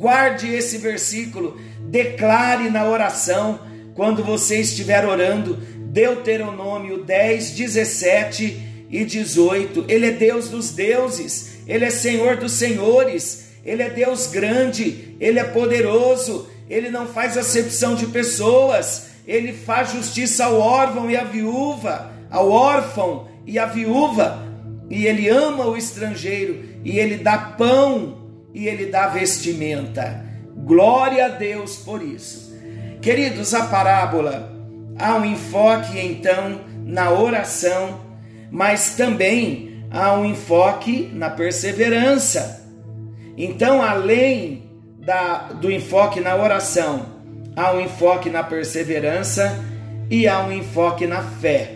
Guarde 0.04 0.54
esse 0.54 0.76
versículo 0.76 1.58
declare 1.80 2.68
na 2.68 2.86
oração, 2.86 3.60
quando 3.94 4.22
você 4.22 4.60
estiver 4.60 5.02
orando, 5.02 5.56
Deuteronômio 5.78 7.02
10, 7.02 7.52
17 7.52 8.86
e 8.90 9.02
18. 9.02 9.86
Ele 9.88 10.08
é 10.08 10.10
Deus 10.10 10.50
dos 10.50 10.72
deuses, 10.72 11.60
Ele 11.66 11.86
é 11.86 11.90
Senhor 11.90 12.36
dos 12.36 12.52
senhores, 12.52 13.46
Ele 13.64 13.82
é 13.82 13.88
Deus 13.88 14.26
grande, 14.26 15.16
Ele 15.18 15.38
é 15.38 15.44
poderoso, 15.44 16.50
Ele 16.68 16.90
não 16.90 17.06
faz 17.06 17.38
acepção 17.38 17.94
de 17.94 18.04
pessoas, 18.08 19.06
Ele 19.26 19.54
faz 19.54 19.92
justiça 19.92 20.44
ao 20.44 20.60
órfão 20.60 21.10
e 21.10 21.16
à 21.16 21.24
viúva, 21.24 22.12
ao 22.30 22.50
órfão 22.50 23.26
e 23.46 23.58
à 23.58 23.64
viúva, 23.64 24.46
e 24.90 25.06
Ele 25.06 25.30
ama 25.30 25.64
o 25.64 25.78
estrangeiro, 25.78 26.62
e 26.84 26.98
Ele 26.98 27.16
dá 27.16 27.38
pão, 27.38 28.23
e 28.54 28.68
Ele 28.68 28.86
dá 28.86 29.08
vestimenta. 29.08 30.24
Glória 30.56 31.26
a 31.26 31.28
Deus 31.28 31.76
por 31.76 32.00
isso. 32.00 32.54
Queridos, 33.02 33.52
a 33.52 33.66
parábola 33.66 34.50
há 34.98 35.16
um 35.16 35.24
enfoque 35.24 35.98
então 35.98 36.60
na 36.86 37.10
oração, 37.10 38.00
mas 38.50 38.94
também 38.94 39.84
há 39.90 40.14
um 40.14 40.24
enfoque 40.24 41.10
na 41.12 41.28
perseverança. 41.28 42.64
Então, 43.36 43.82
além 43.82 44.70
da, 44.98 45.52
do 45.52 45.70
enfoque 45.70 46.20
na 46.20 46.36
oração, 46.36 47.06
há 47.56 47.72
um 47.72 47.80
enfoque 47.80 48.30
na 48.30 48.42
perseverança 48.42 49.62
e 50.08 50.28
há 50.28 50.40
um 50.40 50.52
enfoque 50.52 51.06
na 51.06 51.22
fé. 51.22 51.72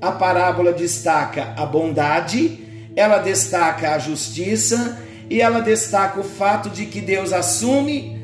A 0.00 0.12
parábola 0.12 0.72
destaca 0.72 1.52
a 1.56 1.66
bondade, 1.66 2.90
ela 2.94 3.18
destaca 3.18 3.94
a 3.94 3.98
justiça 3.98 5.02
e 5.34 5.40
ela 5.40 5.58
destaca 5.58 6.20
o 6.20 6.22
fato 6.22 6.70
de 6.70 6.86
que 6.86 7.00
Deus 7.00 7.32
assume 7.32 8.16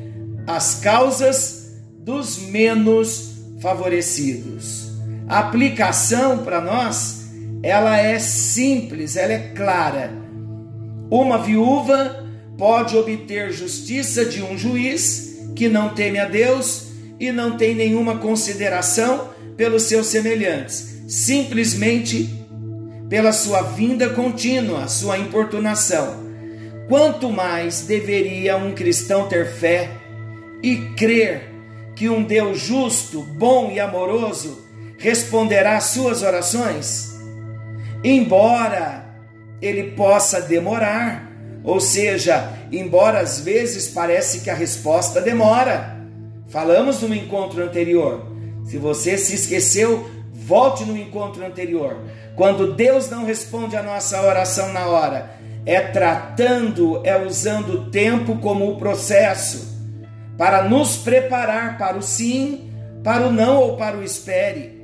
as 0.47 0.75
causas 0.75 1.73
dos 1.99 2.37
menos 2.37 3.33
favorecidos. 3.61 4.93
A 5.27 5.39
aplicação 5.39 6.37
para 6.37 6.61
nós, 6.61 7.25
ela 7.61 7.97
é 7.97 8.17
simples, 8.17 9.17
ela 9.17 9.33
é 9.33 9.49
clara. 9.49 10.13
Uma 11.09 11.37
viúva 11.37 12.25
pode 12.57 12.95
obter 12.95 13.51
justiça 13.51 14.23
de 14.23 14.41
um 14.41 14.57
juiz 14.57 15.37
que 15.53 15.67
não 15.67 15.89
teme 15.89 16.17
a 16.17 16.29
Deus 16.29 16.93
e 17.19 17.29
não 17.29 17.57
tem 17.57 17.75
nenhuma 17.75 18.19
consideração 18.19 19.31
pelos 19.57 19.83
seus 19.83 20.07
semelhantes, 20.07 21.01
simplesmente 21.09 22.29
pela 23.09 23.33
sua 23.33 23.63
vinda 23.63 24.11
contínua, 24.11 24.87
sua 24.87 25.17
importunação. 25.17 26.30
Quanto 26.87 27.29
mais 27.29 27.81
deveria 27.81 28.57
um 28.57 28.73
cristão 28.73 29.27
ter 29.27 29.47
fé 29.47 29.89
e 30.61 30.77
crer 30.95 31.49
que 31.95 32.09
um 32.09 32.23
Deus 32.23 32.59
justo, 32.59 33.21
bom 33.21 33.71
e 33.71 33.79
amoroso 33.79 34.65
responderá 34.97 35.77
às 35.77 35.85
suas 35.85 36.21
orações? 36.21 37.15
Embora 38.03 39.05
ele 39.61 39.91
possa 39.91 40.41
demorar, 40.41 41.31
ou 41.63 41.79
seja, 41.79 42.51
embora 42.71 43.19
às 43.19 43.39
vezes 43.39 43.87
parece 43.87 44.41
que 44.41 44.49
a 44.49 44.55
resposta 44.55 45.21
demora. 45.21 45.99
Falamos 46.47 47.01
no 47.01 47.15
encontro 47.15 47.63
anterior. 47.63 48.25
Se 48.65 48.77
você 48.77 49.17
se 49.17 49.35
esqueceu, 49.35 50.09
volte 50.33 50.83
no 50.83 50.97
encontro 50.97 51.45
anterior. 51.45 51.97
Quando 52.35 52.73
Deus 52.73 53.09
não 53.09 53.25
responde 53.25 53.75
a 53.75 53.83
nossa 53.83 54.21
oração 54.21 54.73
na 54.73 54.87
hora, 54.87 55.40
é 55.65 55.79
tratando, 55.79 57.01
é 57.03 57.17
usando 57.23 57.73
o 57.73 57.91
tempo 57.91 58.37
como 58.37 58.69
o 58.69 58.77
processo 58.77 59.71
para 60.37 60.63
nos 60.63 60.97
preparar 60.97 61.77
para 61.77 61.97
o 61.97 62.01
sim, 62.01 62.71
para 63.03 63.27
o 63.27 63.31
não 63.31 63.57
ou 63.57 63.77
para 63.77 63.97
o 63.97 64.03
espere. 64.03 64.81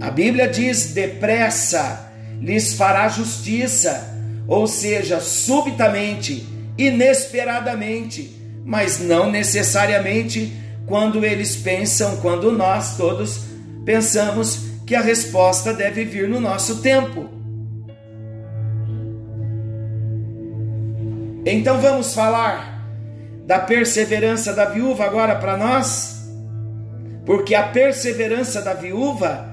A 0.00 0.10
Bíblia 0.10 0.48
diz: 0.48 0.94
depressa 0.94 2.10
lhes 2.40 2.74
fará 2.74 3.08
justiça, 3.08 4.14
ou 4.46 4.66
seja, 4.66 5.20
subitamente, 5.20 6.46
inesperadamente, 6.76 8.34
mas 8.64 8.98
não 8.98 9.30
necessariamente 9.30 10.52
quando 10.86 11.24
eles 11.24 11.56
pensam, 11.56 12.16
quando 12.16 12.52
nós 12.52 12.96
todos 12.96 13.44
pensamos 13.84 14.60
que 14.86 14.94
a 14.94 15.00
resposta 15.00 15.72
deve 15.72 16.04
vir 16.04 16.28
no 16.28 16.40
nosso 16.40 16.82
tempo. 16.82 17.33
Então 21.46 21.78
vamos 21.78 22.14
falar 22.14 22.82
da 23.46 23.58
perseverança 23.58 24.54
da 24.54 24.64
viúva 24.64 25.04
agora 25.04 25.36
para 25.36 25.56
nós? 25.56 26.24
Porque 27.26 27.54
a 27.54 27.68
perseverança 27.68 28.62
da 28.62 28.72
viúva 28.72 29.52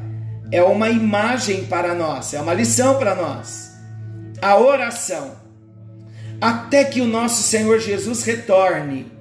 é 0.51 0.63
uma 0.63 0.89
imagem 0.89 1.65
para 1.65 1.93
nós, 1.93 2.33
é 2.33 2.39
uma 2.39 2.53
lição 2.53 2.97
para 2.97 3.13
nós. 3.13 3.71
A 4.41 4.57
oração, 4.57 5.33
até 6.39 6.85
que 6.85 7.01
o 7.01 7.07
nosso 7.07 7.43
Senhor 7.43 7.79
Jesus 7.79 8.23
retorne, 8.23 9.11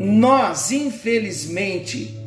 nós, 0.00 0.72
infelizmente, 0.72 2.18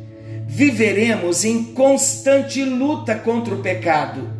viveremos 0.46 1.44
em 1.44 1.62
constante 1.62 2.64
luta 2.64 3.14
contra 3.14 3.54
o 3.54 3.60
pecado. 3.62 4.30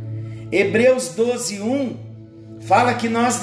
Hebreus 0.50 1.10
12, 1.10 1.60
1 1.60 2.07
fala 2.62 2.94
que 2.94 3.08
nós, 3.08 3.40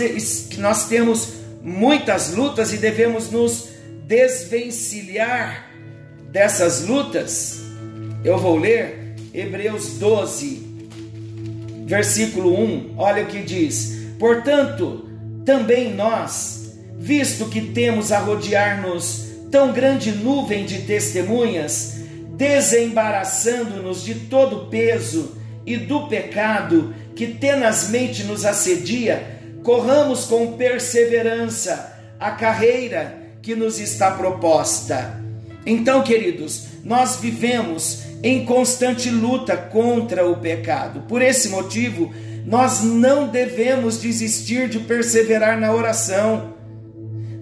que 0.49 0.59
nós 0.59 0.87
temos 0.87 1.33
muitas 1.61 2.33
lutas 2.33 2.73
e 2.73 2.77
devemos 2.77 3.31
nos 3.31 3.69
desvencilhar 4.07 5.69
dessas 6.31 6.85
lutas. 6.85 7.61
Eu 8.23 8.37
vou 8.37 8.57
ler 8.57 9.15
Hebreus 9.33 9.97
12, 9.97 10.63
versículo 11.85 12.59
1. 12.59 12.93
Olha 12.97 13.23
o 13.23 13.27
que 13.27 13.41
diz: 13.41 13.97
Portanto, 14.19 15.09
também 15.45 15.93
nós, 15.93 16.77
visto 16.97 17.45
que 17.45 17.61
temos 17.61 18.11
a 18.11 18.19
rodear-nos 18.19 19.25
tão 19.51 19.71
grande 19.71 20.11
nuvem 20.11 20.65
de 20.65 20.81
testemunhas, 20.81 21.97
desembaraçando-nos 22.35 24.03
de 24.03 24.15
todo 24.15 24.69
peso 24.69 25.37
e 25.65 25.77
do 25.77 26.07
pecado 26.07 26.93
que 27.15 27.27
tenazmente 27.27 28.23
nos 28.23 28.45
assedia, 28.45 29.39
corramos 29.63 30.25
com 30.25 30.53
perseverança 30.53 31.93
a 32.19 32.31
carreira 32.31 33.17
que 33.41 33.55
nos 33.55 33.79
está 33.79 34.11
proposta. 34.11 35.21
Então, 35.65 36.03
queridos, 36.03 36.67
nós 36.83 37.17
vivemos 37.17 38.03
em 38.21 38.45
constante 38.45 39.09
luta 39.09 39.55
contra 39.57 40.27
o 40.27 40.37
pecado. 40.37 41.01
Por 41.07 41.21
esse 41.21 41.49
motivo, 41.49 42.13
nós 42.45 42.83
não 42.83 43.27
devemos 43.27 43.99
desistir 43.99 44.69
de 44.69 44.79
perseverar 44.79 45.59
na 45.59 45.73
oração. 45.73 46.53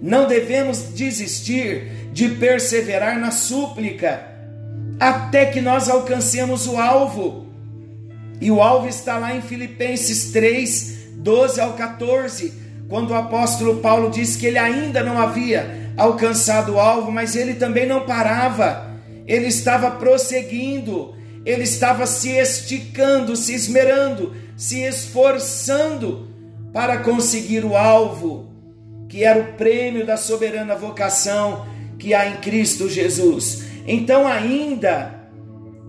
Não 0.00 0.26
devemos 0.26 0.78
desistir 0.94 2.10
de 2.12 2.28
perseverar 2.28 3.18
na 3.18 3.30
súplica 3.30 4.34
até 4.98 5.46
que 5.46 5.60
nós 5.60 5.88
alcancemos 5.88 6.66
o 6.66 6.76
alvo. 6.76 7.43
E 8.40 8.50
o 8.50 8.62
alvo 8.62 8.88
está 8.88 9.18
lá 9.18 9.34
em 9.34 9.40
Filipenses 9.40 10.32
3, 10.32 11.12
12 11.16 11.60
ao 11.60 11.72
14, 11.74 12.52
quando 12.88 13.10
o 13.10 13.14
apóstolo 13.14 13.76
Paulo 13.76 14.10
diz 14.10 14.36
que 14.36 14.46
ele 14.46 14.58
ainda 14.58 15.02
não 15.02 15.18
havia 15.18 15.92
alcançado 15.96 16.74
o 16.74 16.80
alvo, 16.80 17.10
mas 17.10 17.34
ele 17.36 17.54
também 17.54 17.86
não 17.86 18.04
parava, 18.04 18.90
ele 19.26 19.46
estava 19.46 19.90
prosseguindo, 19.92 21.14
ele 21.44 21.62
estava 21.62 22.06
se 22.06 22.30
esticando, 22.30 23.36
se 23.36 23.54
esmerando, 23.54 24.34
se 24.56 24.82
esforçando 24.82 26.28
para 26.72 26.98
conseguir 26.98 27.64
o 27.64 27.76
alvo, 27.76 28.52
que 29.08 29.24
era 29.24 29.38
o 29.38 29.52
prêmio 29.52 30.04
da 30.04 30.16
soberana 30.16 30.74
vocação 30.74 31.64
que 31.98 32.12
há 32.12 32.28
em 32.28 32.36
Cristo 32.36 32.88
Jesus. 32.88 33.64
Então, 33.86 34.26
ainda 34.26 35.23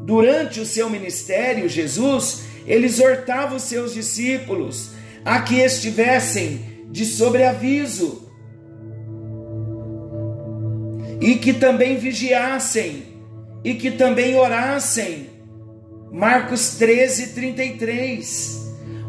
durante 0.05 0.59
o 0.59 0.65
seu 0.65 0.87
ministério, 0.87 1.67
Jesus, 1.67 2.43
ele 2.67 2.85
exortava 2.85 3.55
os 3.55 3.63
seus 3.63 3.93
discípulos 3.93 4.91
a 5.25 5.41
que 5.41 5.55
estivessem 5.55 6.85
de 6.91 7.05
sobreaviso 7.05 8.29
e 11.19 11.35
que 11.35 11.53
também 11.53 11.97
vigiassem 11.97 13.03
e 13.63 13.73
que 13.73 13.89
também 13.89 14.35
orassem. 14.35 15.29
Marcos 16.11 16.75
13, 16.77 17.33
33. 17.33 18.63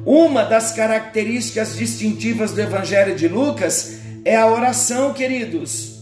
Uma 0.06 0.44
das 0.44 0.72
características 0.72 1.76
distintivas 1.76 2.52
do 2.52 2.60
Evangelho 2.62 3.14
de 3.14 3.28
Lucas 3.28 3.98
é 4.24 4.34
a 4.34 4.46
oração, 4.46 5.12
queridos. 5.12 6.00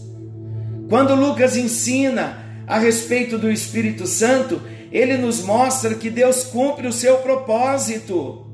Quando 0.89 1.17
Lucas 1.17 1.57
ensina 1.57 2.45
a 2.67 2.79
respeito 2.79 3.37
do 3.37 3.51
Espírito 3.51 4.07
Santo, 4.07 4.63
ele 4.95 5.17
nos 5.19 5.43
mostra 5.43 5.97
que 5.97 6.09
Deus 6.09 6.45
cumpre 6.45 6.87
o 6.87 6.93
seu 6.93 7.17
propósito. 7.17 8.47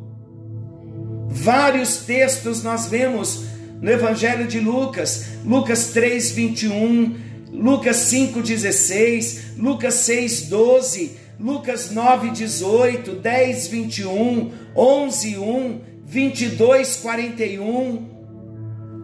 Vários 1.29 1.98
textos 1.98 2.62
nós 2.62 2.87
vemos 2.87 3.42
no 3.79 3.90
Evangelho 3.90 4.46
de 4.46 4.59
Lucas, 4.59 5.26
Lucas 5.44 5.88
3, 5.88 6.31
21, 6.31 7.14
Lucas 7.53 7.96
5, 7.96 8.40
16, 8.40 9.59
Lucas 9.59 9.94
6, 9.94 10.42
12, 10.48 11.16
Lucas 11.38 11.90
9, 11.90 12.31
18, 12.31 13.16
10, 13.16 13.68
21, 13.68 14.50
11, 14.74 15.37
1, 15.37 15.81
22, 16.07 16.96
41. 16.96 18.09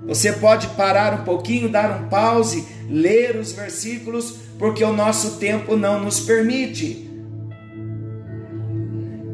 Você 0.07 0.33
pode 0.33 0.69
parar 0.69 1.21
um 1.21 1.25
pouquinho, 1.25 1.69
dar 1.69 2.01
um 2.01 2.09
pause, 2.09 2.65
ler 2.89 3.37
os 3.37 3.53
versículos, 3.53 4.37
porque 4.59 4.83
o 4.83 4.93
nosso 4.95 5.33
tempo 5.33 5.77
não 5.77 6.03
nos 6.03 6.21
permite. 6.21 7.06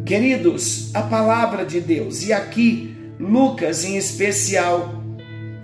Queridos, 0.04 0.90
a 0.94 1.02
palavra 1.02 1.64
de 1.64 1.80
Deus, 1.80 2.24
e 2.24 2.32
aqui 2.32 2.96
Lucas 3.18 3.84
em 3.84 3.96
especial, 3.96 5.02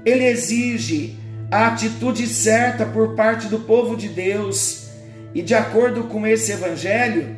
ele 0.05 0.25
exige 0.25 1.17
a 1.51 1.67
atitude 1.69 2.27
certa 2.27 2.87
por 2.87 3.15
parte 3.15 3.49
do 3.49 3.61
povo 3.61 3.97
de 3.97 4.09
Deus, 4.09 4.89
e 5.35 5.43
de 5.43 5.55
acordo 5.55 6.05
com 6.05 6.27
esse 6.27 6.53
evangelho, 6.53 7.37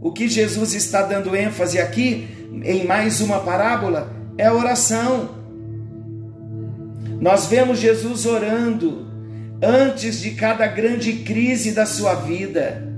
o 0.00 0.10
que 0.10 0.28
Jesus 0.28 0.74
está 0.74 1.02
dando 1.02 1.36
ênfase 1.36 1.78
aqui, 1.78 2.28
em 2.64 2.86
mais 2.86 3.20
uma 3.20 3.40
parábola, 3.40 4.12
é 4.38 4.46
a 4.46 4.54
oração. 4.54 5.36
Nós 7.20 7.46
vemos 7.46 7.78
Jesus 7.78 8.24
orando 8.24 9.06
antes 9.62 10.20
de 10.20 10.30
cada 10.30 10.66
grande 10.66 11.12
crise 11.14 11.72
da 11.72 11.84
sua 11.84 12.14
vida. 12.14 12.88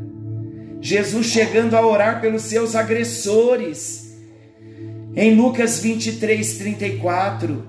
Jesus 0.81 1.27
chegando 1.27 1.77
a 1.77 1.87
orar 1.87 2.21
pelos 2.21 2.43
seus 2.43 2.75
agressores. 2.75 4.17
Em 5.15 5.35
Lucas 5.35 5.81
23, 5.81 6.55
34. 6.59 7.69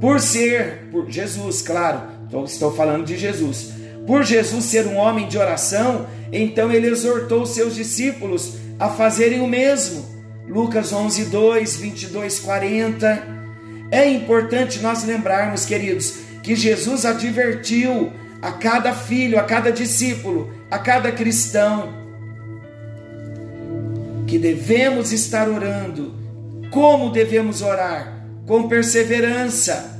Por 0.00 0.20
ser, 0.20 0.88
por 0.90 1.10
Jesus, 1.10 1.60
claro, 1.60 2.02
estou 2.44 2.72
falando 2.74 3.04
de 3.04 3.16
Jesus. 3.16 3.72
Por 4.06 4.24
Jesus 4.24 4.64
ser 4.64 4.86
um 4.86 4.96
homem 4.96 5.28
de 5.28 5.36
oração, 5.36 6.06
então 6.32 6.72
ele 6.72 6.86
exortou 6.86 7.44
seus 7.44 7.74
discípulos 7.74 8.54
a 8.78 8.88
fazerem 8.88 9.40
o 9.40 9.46
mesmo. 9.46 10.06
Lucas 10.46 10.92
11, 10.92 11.26
2, 11.26 11.76
22, 11.76 12.38
40. 12.40 13.38
É 13.90 14.08
importante 14.08 14.80
nós 14.80 15.04
lembrarmos, 15.04 15.66
queridos, 15.66 16.20
que 16.42 16.54
Jesus 16.54 17.04
advertiu 17.04 18.12
a 18.40 18.52
cada 18.52 18.94
filho, 18.94 19.38
a 19.38 19.42
cada 19.42 19.70
discípulo, 19.72 20.50
a 20.70 20.78
cada 20.78 21.12
cristão, 21.12 21.92
que 24.26 24.38
devemos 24.38 25.10
estar 25.12 25.48
orando. 25.48 26.14
Como 26.70 27.10
devemos 27.10 27.62
orar? 27.62 28.24
Com 28.46 28.68
perseverança. 28.68 29.98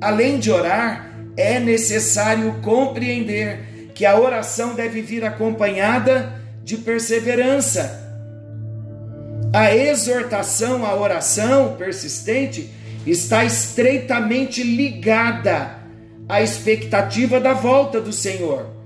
Além 0.00 0.38
de 0.38 0.50
orar, 0.50 1.10
é 1.36 1.58
necessário 1.58 2.60
compreender 2.62 3.90
que 3.94 4.06
a 4.06 4.18
oração 4.18 4.74
deve 4.74 5.02
vir 5.02 5.24
acompanhada 5.24 6.40
de 6.62 6.76
perseverança. 6.76 7.98
A 9.52 9.74
exortação 9.74 10.86
à 10.86 10.94
oração 10.94 11.74
persistente 11.76 12.70
está 13.04 13.44
estreitamente 13.44 14.62
ligada 14.62 15.76
à 16.28 16.40
expectativa 16.40 17.40
da 17.40 17.52
volta 17.52 18.00
do 18.00 18.12
Senhor. 18.12 18.79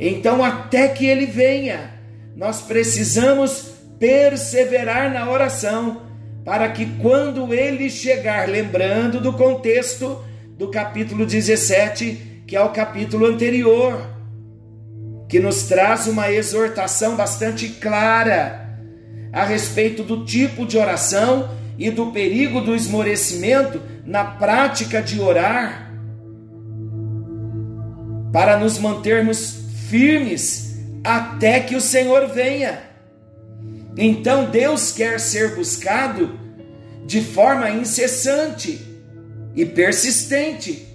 Então, 0.00 0.42
até 0.42 0.88
que 0.88 1.04
ele 1.04 1.26
venha, 1.26 1.92
nós 2.34 2.62
precisamos 2.62 3.70
perseverar 3.98 5.12
na 5.12 5.30
oração, 5.30 6.00
para 6.42 6.70
que 6.70 6.86
quando 7.02 7.52
ele 7.52 7.90
chegar, 7.90 8.48
lembrando 8.48 9.20
do 9.20 9.34
contexto 9.34 10.24
do 10.56 10.70
capítulo 10.70 11.26
17, 11.26 12.42
que 12.46 12.56
é 12.56 12.62
o 12.62 12.70
capítulo 12.70 13.26
anterior, 13.26 14.00
que 15.28 15.38
nos 15.38 15.64
traz 15.64 16.06
uma 16.06 16.32
exortação 16.32 17.14
bastante 17.14 17.68
clara 17.68 18.78
a 19.30 19.44
respeito 19.44 20.02
do 20.02 20.24
tipo 20.24 20.64
de 20.64 20.78
oração 20.78 21.50
e 21.78 21.90
do 21.90 22.06
perigo 22.06 22.62
do 22.62 22.74
esmorecimento 22.74 23.80
na 24.04 24.24
prática 24.24 25.02
de 25.02 25.20
orar, 25.20 25.92
para 28.32 28.58
nos 28.58 28.78
mantermos 28.78 29.60
firmes 29.90 30.76
até 31.02 31.58
que 31.60 31.74
o 31.74 31.80
Senhor 31.80 32.28
venha. 32.28 32.78
Então 33.96 34.48
Deus 34.48 34.92
quer 34.92 35.18
ser 35.18 35.56
buscado 35.56 36.38
de 37.04 37.20
forma 37.20 37.68
incessante 37.70 38.80
e 39.56 39.66
persistente, 39.66 40.86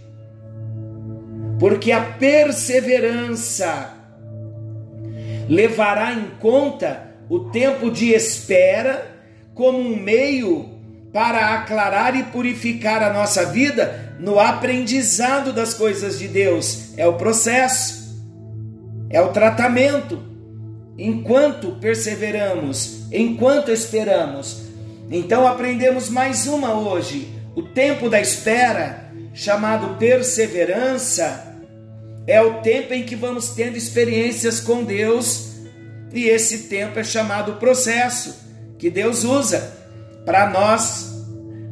porque 1.60 1.92
a 1.92 2.02
perseverança 2.02 3.94
levará 5.50 6.14
em 6.14 6.30
conta 6.40 7.12
o 7.30 7.50
tempo 7.50 7.92
de 7.92 8.14
espera 8.14 9.12
como 9.54 9.78
um 9.78 9.98
meio 9.98 10.70
para 11.12 11.56
aclarar 11.56 12.16
e 12.16 12.24
purificar 12.24 13.04
a 13.04 13.12
nossa 13.12 13.46
vida 13.46 14.16
no 14.20 14.40
aprendizado 14.40 15.52
das 15.52 15.74
coisas 15.74 16.18
de 16.18 16.28
Deus. 16.28 16.94
É 16.98 17.06
o 17.08 17.14
processo, 17.14 18.05
é 19.15 19.21
o 19.21 19.30
tratamento 19.30 20.21
enquanto 20.97 21.78
perseveramos, 21.80 23.06
enquanto 23.13 23.71
esperamos. 23.71 24.63
Então 25.10 25.47
aprendemos 25.47 26.10
mais 26.10 26.47
uma 26.47 26.73
hoje. 26.73 27.34
O 27.56 27.63
tempo 27.63 28.10
da 28.10 28.19
espera, 28.19 29.10
chamado 29.34 29.95
perseverança, 29.97 31.56
é 32.28 32.41
o 32.41 32.56
tempo 32.56 32.93
em 32.93 33.04
que 33.04 33.15
vamos 33.15 33.51
tendo 33.51 33.78
experiências 33.78 34.60
com 34.60 34.84
Deus, 34.84 35.62
e 36.13 36.25
esse 36.25 36.63
tempo 36.63 36.99
é 36.99 37.04
chamado 37.06 37.54
processo, 37.54 38.36
que 38.78 38.89
Deus 38.89 39.23
usa 39.23 39.78
para 40.25 40.49
nós 40.49 41.23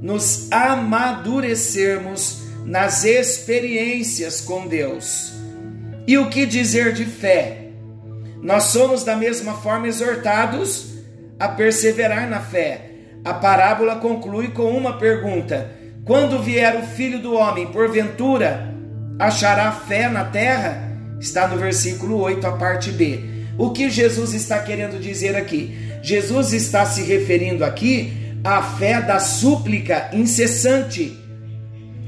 nos 0.01 0.49
amadurecermos 0.49 2.38
nas 2.65 3.03
experiências 3.03 4.39
com 4.39 4.65
Deus. 4.65 5.33
E 6.06 6.18
o 6.18 6.30
que 6.30 6.46
dizer 6.46 6.92
de 6.94 7.06
fé? 7.06 7.70
Nós 8.42 8.66
somos 8.66 9.06
da 9.06 9.16
mesma 9.16 9.54
forma 9.54 9.88
exortados 9.88 10.96
a 11.39 11.48
perseverar 11.48 12.30
na 12.30 12.42
fé. 12.42 12.89
A 13.24 13.34
parábola 13.34 13.96
conclui 13.96 14.50
com 14.50 14.76
uma 14.76 14.98
pergunta: 14.98 15.72
Quando 16.04 16.44
vier 16.44 16.76
o 16.76 16.86
filho 16.86 17.20
do 17.20 17.34
homem, 17.36 17.68
porventura, 17.68 18.76
achará 19.18 19.72
fé 19.72 20.10
na 20.10 20.26
terra? 20.26 20.92
Está 21.22 21.48
no 21.48 21.58
versículo 21.58 22.20
8, 22.20 22.46
a 22.46 22.52
parte 22.58 22.92
B. 22.92 23.24
O 23.58 23.72
que 23.72 23.89
Jesus 23.89 24.34
está 24.34 24.60
querendo 24.60 25.00
dizer 25.00 25.38
aqui? 25.38 25.78
Jesus 26.02 26.52
está 26.52 26.86
se 26.86 27.04
referindo 27.04 27.63
aqui 27.63 28.12
à 28.44 28.62
fé 28.62 29.02
da 29.02 29.20
súplica 29.20 30.10
incessante, 30.12 31.18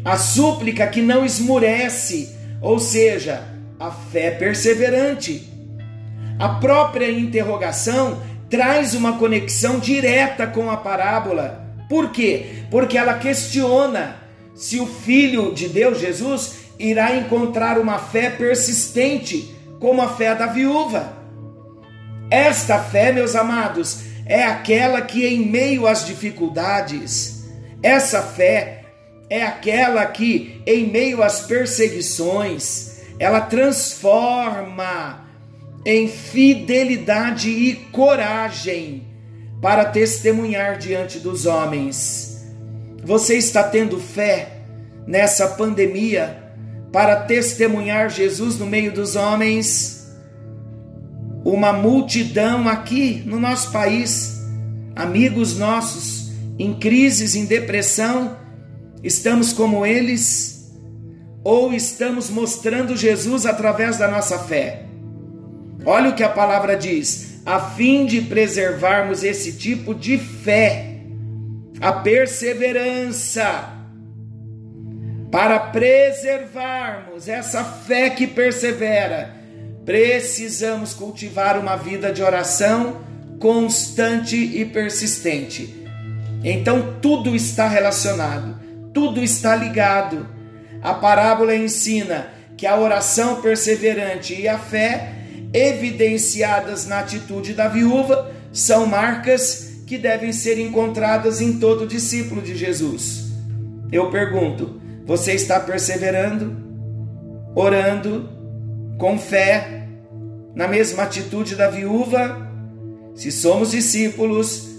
a 0.03 0.17
súplica 0.17 0.85
que 0.87 1.01
não 1.01 1.25
esmurece, 1.25 2.35
ou 2.61 2.77
seja, 2.77 3.54
a 3.79 3.91
fé 3.91 4.31
perseverante. 4.31 5.49
A 6.39 6.49
própria 6.49 7.09
interrogação 7.09 8.21
traz 8.49 8.93
uma 8.93 9.17
conexão 9.17 9.79
direta 9.79 10.47
com 10.47 10.69
a 10.69 10.77
parábola. 10.77 11.63
Por 11.89 12.11
quê? 12.11 12.63
Porque 12.69 12.97
ela 12.97 13.15
questiona 13.15 14.17
se 14.53 14.79
o 14.79 14.85
Filho 14.85 15.53
de 15.53 15.67
Deus, 15.67 15.99
Jesus, 15.99 16.55
irá 16.79 17.15
encontrar 17.15 17.77
uma 17.77 17.99
fé 17.99 18.29
persistente, 18.29 19.53
como 19.79 20.01
a 20.01 20.09
fé 20.09 20.33
da 20.33 20.47
viúva. 20.47 21.13
Esta 22.31 22.79
fé, 22.79 23.11
meus 23.11 23.35
amados, 23.35 23.99
é 24.25 24.43
aquela 24.43 25.01
que, 25.01 25.25
em 25.25 25.45
meio 25.45 25.85
às 25.85 26.05
dificuldades, 26.05 27.45
essa 27.83 28.21
fé 28.21 28.83
é 29.29 29.43
aquela 29.43 30.05
que, 30.05 30.61
em 30.65 30.87
meio 30.87 31.21
às 31.21 31.41
perseguições, 31.41 32.84
ela 33.19 33.41
transforma 33.41 35.25
em 35.85 36.07
fidelidade 36.07 37.49
e 37.49 37.75
coragem 37.91 39.07
para 39.61 39.85
testemunhar 39.85 40.77
diante 40.77 41.19
dos 41.19 41.45
homens. 41.45 42.43
Você 43.03 43.37
está 43.37 43.63
tendo 43.63 43.99
fé 43.99 44.61
nessa 45.07 45.49
pandemia 45.49 46.43
para 46.91 47.17
testemunhar 47.17 48.09
Jesus 48.09 48.57
no 48.57 48.65
meio 48.65 48.91
dos 48.91 49.15
homens? 49.15 50.11
Uma 51.43 51.71
multidão 51.71 52.67
aqui 52.67 53.21
no 53.25 53.39
nosso 53.39 53.71
país, 53.71 54.41
amigos 54.95 55.57
nossos 55.57 56.31
em 56.57 56.73
crises, 56.73 57.35
em 57.35 57.45
depressão, 57.45 58.37
estamos 59.03 59.53
como 59.53 59.85
eles? 59.85 60.54
Ou 61.45 61.71
estamos 61.71 62.31
mostrando 62.31 62.97
Jesus 62.97 63.45
através 63.45 63.99
da 63.99 64.07
nossa 64.07 64.39
fé? 64.39 64.85
Olha 65.85 66.09
o 66.09 66.15
que 66.15 66.23
a 66.23 66.29
palavra 66.29 66.75
diz: 66.75 67.39
a 67.45 67.59
fim 67.59 68.07
de 68.07 68.19
preservarmos 68.21 69.23
esse 69.23 69.53
tipo 69.53 69.93
de 69.93 70.17
fé, 70.17 71.01
a 71.79 71.93
perseverança, 71.93 73.69
para 75.31 75.59
preservarmos 75.59 77.27
essa 77.27 77.63
fé 77.63 78.09
que 78.09 78.25
persevera, 78.25 79.35
precisamos 79.85 80.95
cultivar 80.95 81.59
uma 81.59 81.75
vida 81.75 82.11
de 82.11 82.23
oração 82.23 83.01
constante 83.39 84.35
e 84.35 84.65
persistente. 84.65 85.85
Então 86.43 86.95
tudo 86.99 87.35
está 87.35 87.67
relacionado, 87.67 88.59
tudo 88.91 89.21
está 89.21 89.55
ligado. 89.55 90.33
A 90.85 90.93
parábola 90.93 91.55
ensina 91.55 92.27
que 92.55 92.67
a 92.67 92.79
oração 92.79 93.41
perseverante 93.41 94.39
e 94.39 94.47
a 94.47 94.59
fé 94.59 95.15
evidenciadas 95.51 96.85
na 96.85 96.99
atitude 96.99 97.55
da 97.55 97.67
viúva 97.67 98.31
são 98.53 98.85
marcas 98.85 99.79
que 99.87 99.97
devem 99.97 100.31
ser 100.31 100.59
encontradas 100.59 101.41
em 101.41 101.53
todo 101.53 101.87
discípulo 101.87 102.39
de 102.39 102.55
Jesus. 102.55 103.31
Eu 103.91 104.11
pergunto: 104.11 104.79
você 105.07 105.33
está 105.33 105.59
perseverando, 105.59 106.55
orando, 107.55 108.29
com 108.99 109.17
fé, 109.17 109.87
na 110.53 110.67
mesma 110.67 111.01
atitude 111.01 111.55
da 111.55 111.67
viúva? 111.67 112.47
Se 113.15 113.31
somos 113.31 113.71
discípulos, 113.71 114.69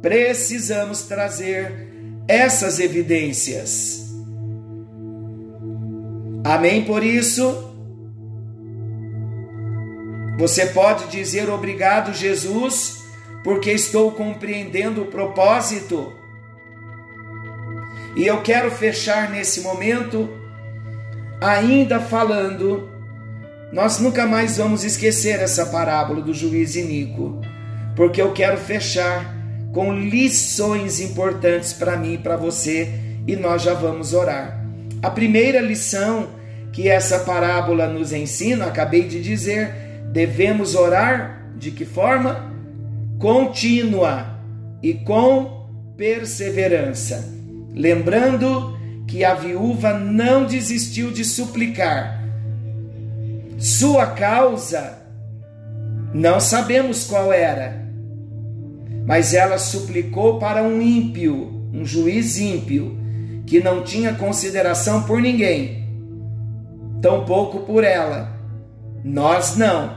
precisamos 0.00 1.02
trazer 1.02 1.88
essas 2.26 2.80
evidências. 2.80 4.01
Amém 6.44 6.84
por 6.84 7.04
isso? 7.04 7.72
Você 10.38 10.66
pode 10.66 11.06
dizer 11.06 11.48
obrigado, 11.48 12.12
Jesus, 12.12 13.04
porque 13.44 13.70
estou 13.70 14.10
compreendendo 14.10 15.02
o 15.02 15.06
propósito. 15.06 16.12
E 18.16 18.26
eu 18.26 18.42
quero 18.42 18.70
fechar 18.70 19.30
nesse 19.30 19.60
momento, 19.60 20.28
ainda 21.40 22.00
falando, 22.00 22.90
nós 23.72 23.98
nunca 23.98 24.26
mais 24.26 24.56
vamos 24.56 24.84
esquecer 24.84 25.40
essa 25.40 25.66
parábola 25.66 26.20
do 26.20 26.34
juiz 26.34 26.74
Inico, 26.74 27.40
porque 27.94 28.20
eu 28.20 28.32
quero 28.32 28.58
fechar 28.58 29.34
com 29.72 29.94
lições 29.94 31.00
importantes 31.00 31.72
para 31.72 31.96
mim 31.96 32.14
e 32.14 32.18
para 32.18 32.36
você, 32.36 32.92
e 33.26 33.36
nós 33.36 33.62
já 33.62 33.74
vamos 33.74 34.12
orar. 34.12 34.61
A 35.02 35.10
primeira 35.10 35.60
lição 35.60 36.28
que 36.72 36.88
essa 36.88 37.18
parábola 37.20 37.88
nos 37.88 38.12
ensina, 38.12 38.66
acabei 38.66 39.08
de 39.08 39.20
dizer, 39.20 39.74
devemos 40.12 40.76
orar 40.76 41.50
de 41.56 41.72
que 41.72 41.84
forma? 41.84 42.52
Contínua 43.18 44.38
e 44.80 44.94
com 44.94 45.66
perseverança. 45.96 47.28
Lembrando 47.74 48.78
que 49.08 49.24
a 49.24 49.34
viúva 49.34 49.98
não 49.98 50.46
desistiu 50.46 51.10
de 51.10 51.24
suplicar. 51.24 52.22
Sua 53.58 54.06
causa, 54.06 54.98
não 56.14 56.38
sabemos 56.38 57.04
qual 57.04 57.32
era, 57.32 57.86
mas 59.04 59.34
ela 59.34 59.58
suplicou 59.58 60.38
para 60.38 60.62
um 60.62 60.80
ímpio, 60.80 61.68
um 61.72 61.84
juiz 61.84 62.38
ímpio, 62.38 63.01
que 63.52 63.60
não 63.60 63.82
tinha 63.82 64.14
consideração 64.14 65.02
por 65.02 65.20
ninguém, 65.20 65.86
tampouco 67.02 67.66
por 67.66 67.84
ela. 67.84 68.34
Nós 69.04 69.58
não. 69.58 69.94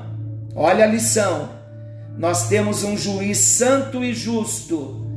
Olha 0.53 0.83
a 0.83 0.87
lição. 0.87 1.51
Nós 2.17 2.49
temos 2.49 2.83
um 2.83 2.97
juiz 2.97 3.37
santo 3.37 4.03
e 4.03 4.13
justo. 4.13 5.07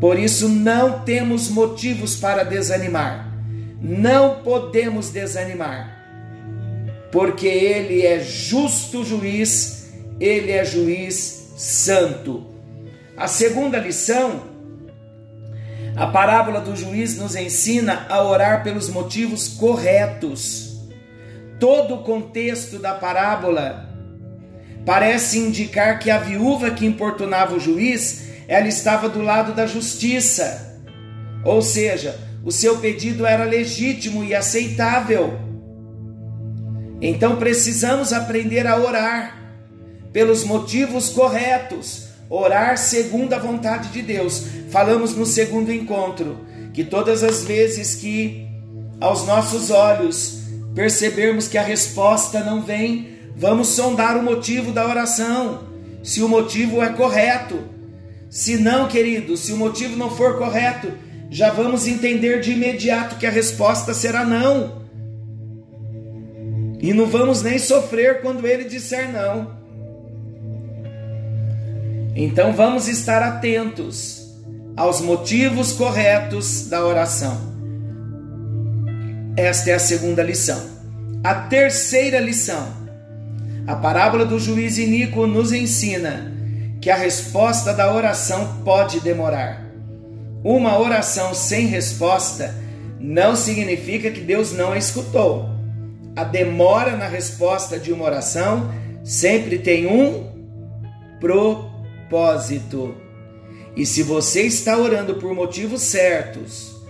Por 0.00 0.16
isso 0.20 0.48
não 0.48 1.00
temos 1.00 1.48
motivos 1.48 2.14
para 2.14 2.44
desanimar. 2.44 3.28
Não 3.80 4.36
podemos 4.44 5.10
desanimar. 5.10 6.00
Porque 7.10 7.48
ele 7.48 8.06
é 8.06 8.20
justo 8.20 9.04
juiz, 9.04 9.92
ele 10.20 10.52
é 10.52 10.64
juiz 10.64 11.54
santo. 11.56 12.46
A 13.16 13.26
segunda 13.26 13.78
lição, 13.78 14.53
a 15.96 16.06
parábola 16.06 16.60
do 16.60 16.74
juiz 16.76 17.16
nos 17.16 17.36
ensina 17.36 18.06
a 18.08 18.22
orar 18.22 18.62
pelos 18.62 18.88
motivos 18.88 19.48
corretos. 19.48 20.74
Todo 21.60 21.94
o 21.94 22.02
contexto 22.02 22.78
da 22.78 22.94
parábola 22.94 23.88
parece 24.84 25.38
indicar 25.38 25.98
que 25.98 26.10
a 26.10 26.18
viúva 26.18 26.70
que 26.70 26.84
importunava 26.84 27.54
o 27.54 27.60
juiz, 27.60 28.24
ela 28.48 28.66
estava 28.66 29.08
do 29.08 29.22
lado 29.22 29.52
da 29.52 29.66
justiça. 29.66 30.82
Ou 31.44 31.62
seja, 31.62 32.18
o 32.44 32.50
seu 32.50 32.78
pedido 32.78 33.24
era 33.24 33.44
legítimo 33.44 34.24
e 34.24 34.34
aceitável. 34.34 35.38
Então 37.00 37.36
precisamos 37.36 38.12
aprender 38.12 38.66
a 38.66 38.76
orar 38.76 39.38
pelos 40.12 40.44
motivos 40.44 41.08
corretos, 41.08 42.08
orar 42.34 42.76
segundo 42.76 43.32
a 43.32 43.38
vontade 43.38 43.90
de 43.90 44.02
Deus. 44.02 44.44
Falamos 44.70 45.14
no 45.14 45.24
segundo 45.24 45.72
encontro 45.72 46.38
que 46.72 46.84
todas 46.84 47.22
as 47.22 47.44
vezes 47.44 47.94
que 47.94 48.46
aos 49.00 49.26
nossos 49.26 49.70
olhos 49.70 50.42
percebermos 50.74 51.46
que 51.46 51.56
a 51.56 51.62
resposta 51.62 52.42
não 52.42 52.60
vem, 52.60 53.08
vamos 53.36 53.68
sondar 53.68 54.16
o 54.16 54.22
motivo 54.22 54.72
da 54.72 54.86
oração, 54.86 55.64
se 56.02 56.22
o 56.22 56.28
motivo 56.28 56.82
é 56.82 56.88
correto. 56.90 57.58
Se 58.28 58.56
não, 58.56 58.88
querido, 58.88 59.36
se 59.36 59.52
o 59.52 59.56
motivo 59.56 59.96
não 59.96 60.10
for 60.10 60.36
correto, 60.36 60.92
já 61.30 61.52
vamos 61.52 61.86
entender 61.86 62.40
de 62.40 62.52
imediato 62.52 63.16
que 63.16 63.26
a 63.26 63.30
resposta 63.30 63.94
será 63.94 64.24
não. 64.24 64.82
E 66.80 66.92
não 66.92 67.06
vamos 67.06 67.42
nem 67.42 67.58
sofrer 67.58 68.20
quando 68.20 68.46
ele 68.46 68.64
disser 68.64 69.10
não. 69.12 69.63
Então 72.14 72.52
vamos 72.52 72.86
estar 72.86 73.22
atentos 73.22 74.32
aos 74.76 75.00
motivos 75.00 75.72
corretos 75.72 76.68
da 76.68 76.84
oração. 76.84 77.54
Esta 79.36 79.70
é 79.70 79.74
a 79.74 79.78
segunda 79.80 80.22
lição. 80.22 80.60
A 81.24 81.34
terceira 81.34 82.20
lição. 82.20 82.68
A 83.66 83.74
parábola 83.74 84.24
do 84.24 84.38
juiz 84.38 84.78
iníquo 84.78 85.26
nos 85.26 85.52
ensina 85.52 86.32
que 86.80 86.88
a 86.88 86.96
resposta 86.96 87.72
da 87.72 87.92
oração 87.92 88.60
pode 88.64 89.00
demorar. 89.00 89.64
Uma 90.44 90.78
oração 90.78 91.34
sem 91.34 91.66
resposta 91.66 92.54
não 93.00 93.34
significa 93.34 94.10
que 94.10 94.20
Deus 94.20 94.52
não 94.52 94.72
a 94.72 94.78
escutou. 94.78 95.48
A 96.14 96.22
demora 96.22 96.96
na 96.96 97.08
resposta 97.08 97.76
de 97.78 97.92
uma 97.92 98.04
oração 98.04 98.70
sempre 99.02 99.58
tem 99.58 99.86
um 99.86 100.30
propósito. 102.04 102.94
E 103.76 103.84
se 103.84 104.02
você 104.02 104.42
está 104.42 104.78
orando 104.78 105.16
por 105.16 105.34
motivos 105.34 105.82
certos, 105.82 106.82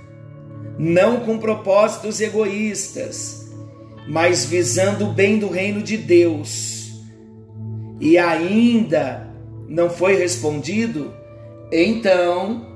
não 0.79 1.21
com 1.21 1.39
propósitos 1.39 2.21
egoístas, 2.21 3.49
mas 4.09 4.45
visando 4.45 5.07
o 5.07 5.13
bem 5.13 5.39
do 5.39 5.49
reino 5.49 5.83
de 5.83 5.97
Deus, 5.97 6.93
e 8.01 8.19
ainda 8.19 9.31
não 9.67 9.89
foi 9.89 10.17
respondido, 10.17 11.15
então 11.73 12.67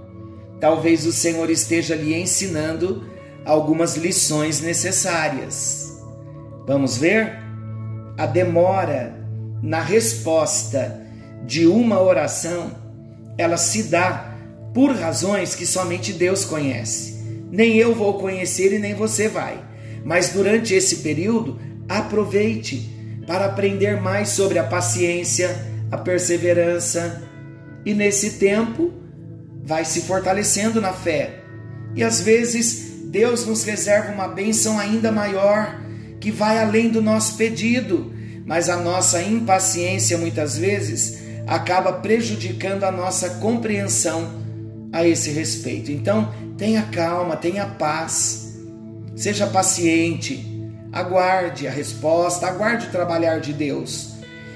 talvez 0.59 1.05
o 1.05 1.13
Senhor 1.13 1.51
esteja 1.51 1.95
lhe 1.95 2.15
ensinando 2.15 3.05
algumas 3.45 3.97
lições 3.97 4.61
necessárias. 4.61 6.03
Vamos 6.67 6.97
ver? 6.97 7.37
A 8.17 8.27
demora 8.27 9.15
na 9.63 9.81
resposta 9.81 11.08
de 11.47 11.67
uma 11.67 12.01
oração, 12.01 12.73
ela 13.37 13.57
se 13.57 13.85
dá 13.85 14.35
por 14.75 14.93
razões 14.93 15.55
que 15.55 15.67
somente 15.67 16.13
Deus 16.13 16.45
conhece 16.45 17.19
nem 17.51 17.77
eu 17.77 17.95
vou 17.95 18.15
conhecer 18.15 18.73
e 18.73 18.79
nem 18.79 18.95
você 18.95 19.29
vai. 19.29 19.63
Mas 20.05 20.31
durante 20.31 20.75
esse 20.75 20.97
período, 20.97 21.59
aproveite 21.89 22.95
para 23.27 23.47
aprender 23.47 24.01
mais 24.01 24.31
sobre 24.31 24.59
a 24.59 24.65
paciência, 24.65 25.67
a 25.91 25.97
perseverança 25.97 27.23
e 27.85 27.95
nesse 27.95 28.33
tempo 28.33 28.93
vai 29.65 29.85
se 29.85 30.03
fortalecendo 30.03 30.81
na 30.81 30.93
fé. 30.93 31.41
E 31.95 32.03
às 32.03 32.21
vezes 32.21 32.87
Deus 33.05 33.47
nos 33.47 33.65
reserva 33.65 34.13
uma 34.13 34.29
bênção 34.29 34.79
ainda 34.79 35.11
maior 35.11 35.81
que 36.21 36.31
vai 36.31 36.59
além 36.59 36.91
do 36.91 37.01
nosso 37.01 37.37
pedido, 37.37 38.13
mas 38.45 38.69
a 38.69 38.77
nossa 38.77 39.23
impaciência 39.23 40.19
muitas 40.19 40.59
vezes 40.59 41.18
acaba 41.49 41.95
prejudicando 41.95 42.85
a 42.85 42.93
nossa 42.93 43.31
compreensão 43.41 44.31
a 44.93 45.07
esse 45.07 45.31
respeito. 45.31 45.91
Então, 45.91 46.33
tenha 46.59 46.83
calma, 46.83 47.37
tenha 47.37 47.65
paz, 47.65 48.59
seja 49.17 49.47
paciente, 49.47 50.47
aguarde 50.93 51.67
a 51.67 51.71
resposta, 51.71 52.47
aguarde 52.47 52.87
o 52.87 52.91
trabalhar 52.91 53.41
de 53.41 53.55
Deus. 53.55 54.15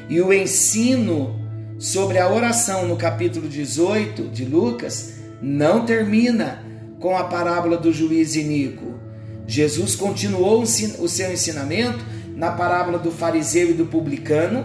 E 0.09 0.21
o 0.21 0.33
ensino 0.33 1.41
sobre 1.79 2.19
a 2.19 2.31
oração 2.31 2.87
no 2.87 2.97
capítulo 2.97 3.49
18 3.49 4.29
de 4.29 4.45
Lucas 4.45 5.15
não 5.41 5.87
termina 5.87 6.63
com 7.01 7.17
a 7.17 7.25
parábola 7.25 7.79
do 7.79 7.93
juiz 7.93 8.37
iníquo. 8.37 9.01
Jesus 9.47 9.97
continuou 9.97 10.63
o 10.63 11.09
seu 11.09 11.33
ensinamento 11.33 12.05
na 12.37 12.53
parábola 12.53 12.99
do 12.99 13.11
fariseu 13.11 13.71
e 13.71 13.75
do 13.75 13.87
publicano, 13.87 14.65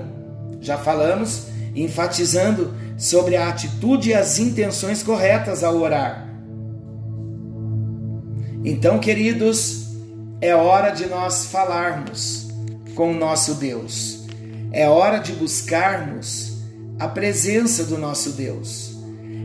já 0.61 0.77
falamos, 0.77 1.47
enfatizando 1.83 2.73
sobre 2.97 3.35
a 3.35 3.49
atitude 3.49 4.09
e 4.09 4.13
as 4.13 4.39
intenções 4.39 5.03
corretas 5.03 5.63
ao 5.63 5.77
orar. 5.77 6.27
Então, 8.63 8.99
queridos, 8.99 9.87
é 10.41 10.55
hora 10.55 10.91
de 10.91 11.05
nós 11.05 11.45
falarmos 11.45 12.47
com 12.95 13.11
o 13.11 13.17
nosso 13.17 13.55
Deus. 13.55 14.25
É 14.71 14.87
hora 14.89 15.19
de 15.19 15.33
buscarmos 15.33 16.57
a 16.99 17.07
presença 17.07 17.83
do 17.83 17.97
nosso 17.97 18.31
Deus. 18.31 18.97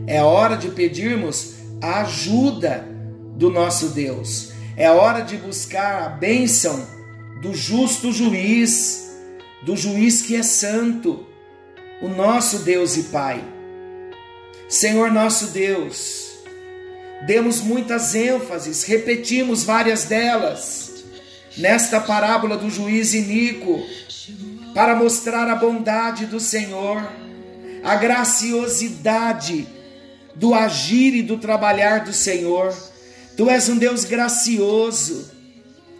É 0.07 0.21
hora 0.21 0.57
de 0.57 0.69
pedirmos 0.69 1.53
a 1.81 2.01
ajuda 2.01 2.85
do 3.37 3.49
nosso 3.49 3.89
Deus. 3.89 4.51
É 4.75 4.89
hora 4.89 5.21
de 5.21 5.37
buscar 5.37 6.03
a 6.03 6.09
bênção 6.09 6.85
do 7.41 7.53
justo 7.53 8.11
juiz, 8.11 9.11
do 9.63 9.75
juiz 9.75 10.21
que 10.21 10.35
é 10.35 10.43
santo, 10.43 11.25
o 12.03 12.09
nosso 12.09 12.59
Deus 12.59 12.97
e 12.97 13.03
Pai. 13.03 13.41
Senhor 14.67 15.09
nosso 15.09 15.47
Deus, 15.47 16.33
demos 17.25 17.61
muitas 17.61 18.13
ênfases, 18.13 18.83
repetimos 18.83 19.63
várias 19.63 20.03
delas 20.03 21.05
nesta 21.57 22.01
parábola 22.01 22.57
do 22.57 22.69
juiz 22.69 23.13
Inico, 23.13 23.81
para 24.73 24.95
mostrar 24.95 25.49
a 25.49 25.55
bondade 25.55 26.25
do 26.25 26.41
Senhor, 26.41 27.09
a 27.81 27.95
graciosidade 27.95 29.65
do 30.35 30.53
agir 30.53 31.15
e 31.15 31.21
do 31.21 31.37
trabalhar 31.37 32.03
do 32.03 32.11
Senhor. 32.11 32.75
Tu 33.37 33.49
és 33.49 33.69
um 33.69 33.77
Deus 33.77 34.03
gracioso. 34.03 35.31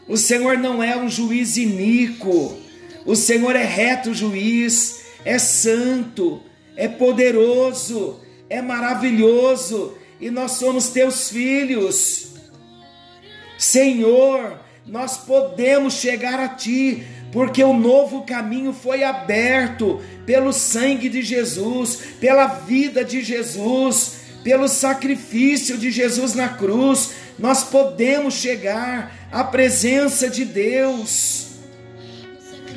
O 0.06 0.18
Senhor 0.18 0.58
não 0.58 0.84
é 0.84 0.98
um 0.98 1.08
juiz 1.08 1.56
iníquo. 1.56 2.58
O 3.06 3.16
Senhor 3.16 3.56
é 3.56 3.64
reto 3.64 4.14
juiz, 4.14 5.03
é 5.26 5.40
santo, 5.40 6.42
é 6.76 6.88
poderoso, 6.88 8.20
é 8.50 8.62
maravilhoso 8.62 9.98
e 10.20 10.30
nós 10.30 10.54
somos 10.54 10.90
teus 10.90 11.30
filhos. 11.30 12.34
Senhor, 13.58 14.60
nós 14.86 15.18
podemos 15.18 15.94
chegar 15.96 16.40
a 16.40 16.50
Ti, 16.50 17.04
porque 17.32 17.64
o 17.64 17.74
novo 17.74 18.24
caminho 18.24 18.74
foi 18.74 19.04
aberto 19.04 20.02
pelo 20.26 20.52
sangue 20.52 21.10
de 21.10 21.22
Jesus, 21.22 22.00
pela 22.20 22.48
vida 22.48 23.04
de 23.04 23.22
Jesus, 23.22 24.18
pelo 24.44 24.68
sacrifício 24.68 25.78
de 25.78 25.90
Jesus 25.92 26.34
na 26.34 26.50
cruz. 26.50 27.12
Nós 27.40 27.64
podemos 27.64 28.36
chegar 28.36 29.28
à 29.32 29.44
presença 29.44 30.30
de 30.30 30.46
Deus, 30.46 31.48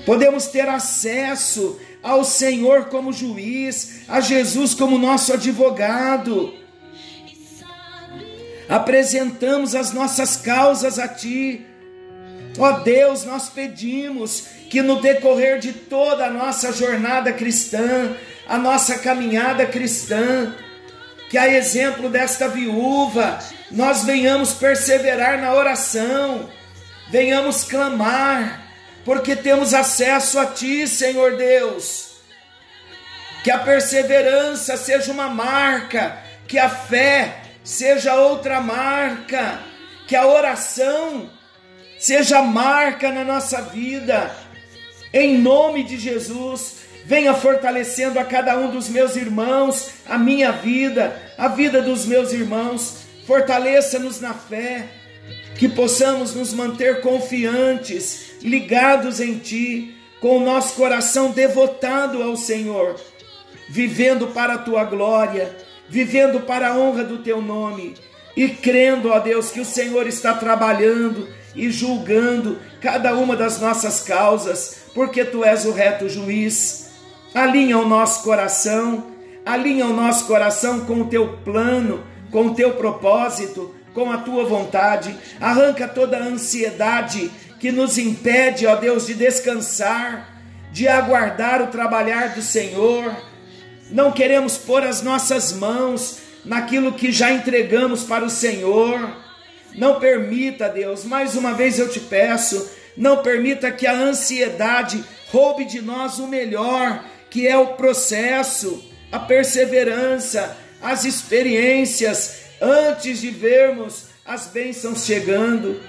podemos 0.06 0.46
ter 0.46 0.68
acesso 0.68 1.78
ao 2.06 2.24
Senhor 2.24 2.84
como 2.84 3.12
juiz, 3.12 4.02
a 4.08 4.20
Jesus 4.20 4.74
como 4.74 4.96
nosso 4.96 5.32
advogado. 5.32 6.54
Apresentamos 8.68 9.74
as 9.74 9.92
nossas 9.92 10.36
causas 10.36 10.98
a 10.98 11.08
Ti. 11.08 11.66
Ó 12.58 12.70
Deus, 12.80 13.24
nós 13.24 13.48
pedimos 13.48 14.44
que 14.70 14.82
no 14.82 15.00
decorrer 15.00 15.58
de 15.58 15.72
toda 15.72 16.26
a 16.26 16.30
nossa 16.30 16.72
jornada 16.72 17.32
cristã, 17.32 18.16
a 18.48 18.56
nossa 18.56 18.98
caminhada 18.98 19.66
cristã, 19.66 20.54
que 21.28 21.36
a 21.36 21.52
exemplo 21.52 22.08
desta 22.08 22.48
viúva, 22.48 23.38
nós 23.70 24.04
venhamos 24.04 24.52
perseverar 24.52 25.40
na 25.40 25.52
oração, 25.52 26.48
venhamos 27.10 27.64
clamar, 27.64 28.65
porque 29.06 29.36
temos 29.36 29.72
acesso 29.72 30.36
a 30.36 30.46
Ti, 30.46 30.84
Senhor 30.88 31.36
Deus. 31.36 32.16
Que 33.44 33.52
a 33.52 33.58
perseverança 33.60 34.76
seja 34.76 35.12
uma 35.12 35.28
marca, 35.28 36.18
que 36.48 36.58
a 36.58 36.68
fé 36.68 37.42
seja 37.62 38.16
outra 38.16 38.60
marca, 38.60 39.60
que 40.08 40.16
a 40.16 40.26
oração 40.26 41.30
seja 42.00 42.42
marca 42.42 43.12
na 43.12 43.22
nossa 43.22 43.62
vida. 43.62 44.34
Em 45.12 45.38
nome 45.38 45.84
de 45.84 45.96
Jesus, 45.96 46.78
venha 47.04 47.32
fortalecendo 47.32 48.18
a 48.18 48.24
cada 48.24 48.58
um 48.58 48.72
dos 48.72 48.88
meus 48.88 49.14
irmãos, 49.14 49.90
a 50.08 50.18
minha 50.18 50.50
vida, 50.50 51.16
a 51.38 51.46
vida 51.46 51.80
dos 51.80 52.06
meus 52.06 52.32
irmãos. 52.32 53.06
Fortaleça-nos 53.24 54.20
na 54.20 54.34
fé, 54.34 54.88
que 55.58 55.68
possamos 55.68 56.34
nos 56.34 56.52
manter 56.52 57.00
confiantes, 57.00 58.36
ligados 58.42 59.20
em 59.20 59.38
Ti, 59.38 59.94
com 60.20 60.38
o 60.38 60.44
nosso 60.44 60.74
coração 60.74 61.30
devotado 61.30 62.22
ao 62.22 62.36
Senhor, 62.36 62.96
vivendo 63.68 64.28
para 64.28 64.54
a 64.54 64.58
Tua 64.58 64.84
glória, 64.84 65.56
vivendo 65.88 66.40
para 66.40 66.68
a 66.68 66.78
honra 66.78 67.04
do 67.04 67.18
Teu 67.18 67.40
nome 67.40 67.94
e 68.36 68.48
crendo, 68.48 69.08
ó 69.08 69.18
Deus, 69.18 69.50
que 69.50 69.60
o 69.60 69.64
Senhor 69.64 70.06
está 70.06 70.34
trabalhando 70.34 71.26
e 71.54 71.70
julgando 71.70 72.58
cada 72.80 73.14
uma 73.14 73.34
das 73.34 73.58
nossas 73.60 74.00
causas, 74.00 74.84
porque 74.94 75.24
Tu 75.24 75.42
és 75.42 75.64
o 75.64 75.72
reto 75.72 76.08
juiz. 76.08 76.90
Alinha 77.34 77.78
o 77.78 77.88
nosso 77.88 78.22
coração, 78.22 79.06
alinha 79.44 79.86
o 79.86 79.92
nosso 79.92 80.26
coração 80.26 80.80
com 80.80 81.02
o 81.02 81.06
Teu 81.06 81.38
plano, 81.38 82.04
com 82.30 82.46
o 82.46 82.54
Teu 82.54 82.74
propósito, 82.74 83.74
com 83.96 84.12
a 84.12 84.18
tua 84.18 84.44
vontade, 84.44 85.16
arranca 85.40 85.88
toda 85.88 86.18
a 86.18 86.22
ansiedade 86.22 87.30
que 87.58 87.72
nos 87.72 87.96
impede, 87.96 88.66
ó 88.66 88.76
Deus, 88.76 89.06
de 89.06 89.14
descansar, 89.14 90.38
de 90.70 90.86
aguardar 90.86 91.62
o 91.62 91.68
trabalhar 91.68 92.34
do 92.34 92.42
Senhor. 92.42 93.10
Não 93.90 94.12
queremos 94.12 94.58
pôr 94.58 94.82
as 94.82 95.00
nossas 95.00 95.54
mãos 95.54 96.18
naquilo 96.44 96.92
que 96.92 97.10
já 97.10 97.32
entregamos 97.32 98.02
para 98.02 98.22
o 98.22 98.28
Senhor. 98.28 99.16
Não 99.74 99.98
permita, 99.98 100.68
Deus, 100.68 101.02
mais 101.02 101.34
uma 101.34 101.54
vez 101.54 101.78
eu 101.78 101.88
te 101.88 102.00
peço, 102.00 102.70
não 102.98 103.22
permita 103.22 103.72
que 103.72 103.86
a 103.86 103.94
ansiedade 103.94 105.02
roube 105.32 105.64
de 105.64 105.80
nós 105.80 106.18
o 106.18 106.28
melhor, 106.28 107.02
que 107.30 107.48
é 107.48 107.56
o 107.56 107.68
processo, 107.68 108.84
a 109.10 109.18
perseverança, 109.18 110.54
as 110.82 111.06
experiências, 111.06 112.45
antes 112.60 113.20
de 113.20 113.30
vermos 113.30 114.06
as 114.24 114.46
bênçãos 114.48 115.04
chegando. 115.04 115.80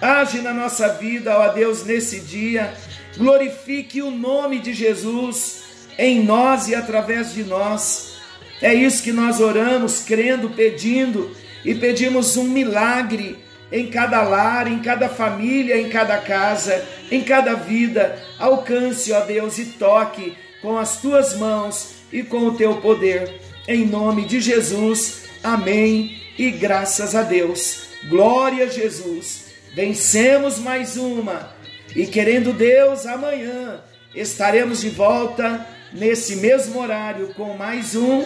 Age 0.00 0.40
na 0.40 0.52
nossa 0.52 0.88
vida, 0.88 1.38
ó 1.38 1.48
Deus, 1.48 1.84
nesse 1.84 2.20
dia. 2.20 2.74
Glorifique 3.16 4.02
o 4.02 4.10
nome 4.10 4.58
de 4.58 4.72
Jesus 4.72 5.64
em 5.96 6.22
nós 6.22 6.68
e 6.68 6.74
através 6.74 7.32
de 7.32 7.44
nós. 7.44 8.14
É 8.60 8.72
isso 8.72 9.02
que 9.02 9.12
nós 9.12 9.40
oramos, 9.40 10.00
crendo, 10.00 10.50
pedindo 10.50 11.30
e 11.64 11.74
pedimos 11.74 12.36
um 12.36 12.44
milagre 12.44 13.38
em 13.72 13.88
cada 13.88 14.22
lar, 14.22 14.68
em 14.68 14.78
cada 14.80 15.08
família, 15.08 15.80
em 15.80 15.88
cada 15.88 16.18
casa, 16.18 16.84
em 17.10 17.22
cada 17.22 17.54
vida. 17.54 18.18
Alcance, 18.38 19.12
ó 19.12 19.20
Deus, 19.20 19.58
e 19.58 19.66
toque 19.66 20.36
com 20.62 20.78
as 20.78 21.00
tuas 21.00 21.36
mãos 21.36 21.94
e 22.12 22.22
com 22.22 22.46
o 22.46 22.56
teu 22.56 22.76
poder. 22.76 23.40
Em 23.66 23.86
nome 23.86 24.24
de 24.24 24.40
Jesus. 24.40 25.23
Amém 25.44 26.22
e 26.38 26.50
graças 26.50 27.14
a 27.14 27.22
Deus. 27.22 27.82
Glória 28.08 28.64
a 28.64 28.68
Jesus. 28.68 29.52
Vencemos 29.74 30.58
mais 30.58 30.96
uma 30.96 31.52
e 31.94 32.06
querendo 32.06 32.52
Deus, 32.52 33.04
amanhã 33.04 33.80
estaremos 34.14 34.80
de 34.80 34.88
volta 34.88 35.66
nesse 35.92 36.36
mesmo 36.36 36.80
horário 36.80 37.34
com 37.34 37.56
mais 37.58 37.94
um 37.94 38.24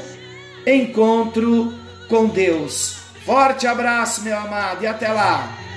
encontro 0.65 1.75
com 2.09 2.27
Deus. 2.27 2.99
Forte 3.27 3.67
abraço, 3.67 4.23
meu 4.23 4.39
amado, 4.39 4.85
e 4.85 4.87
até 4.87 5.09
lá. 5.09 5.68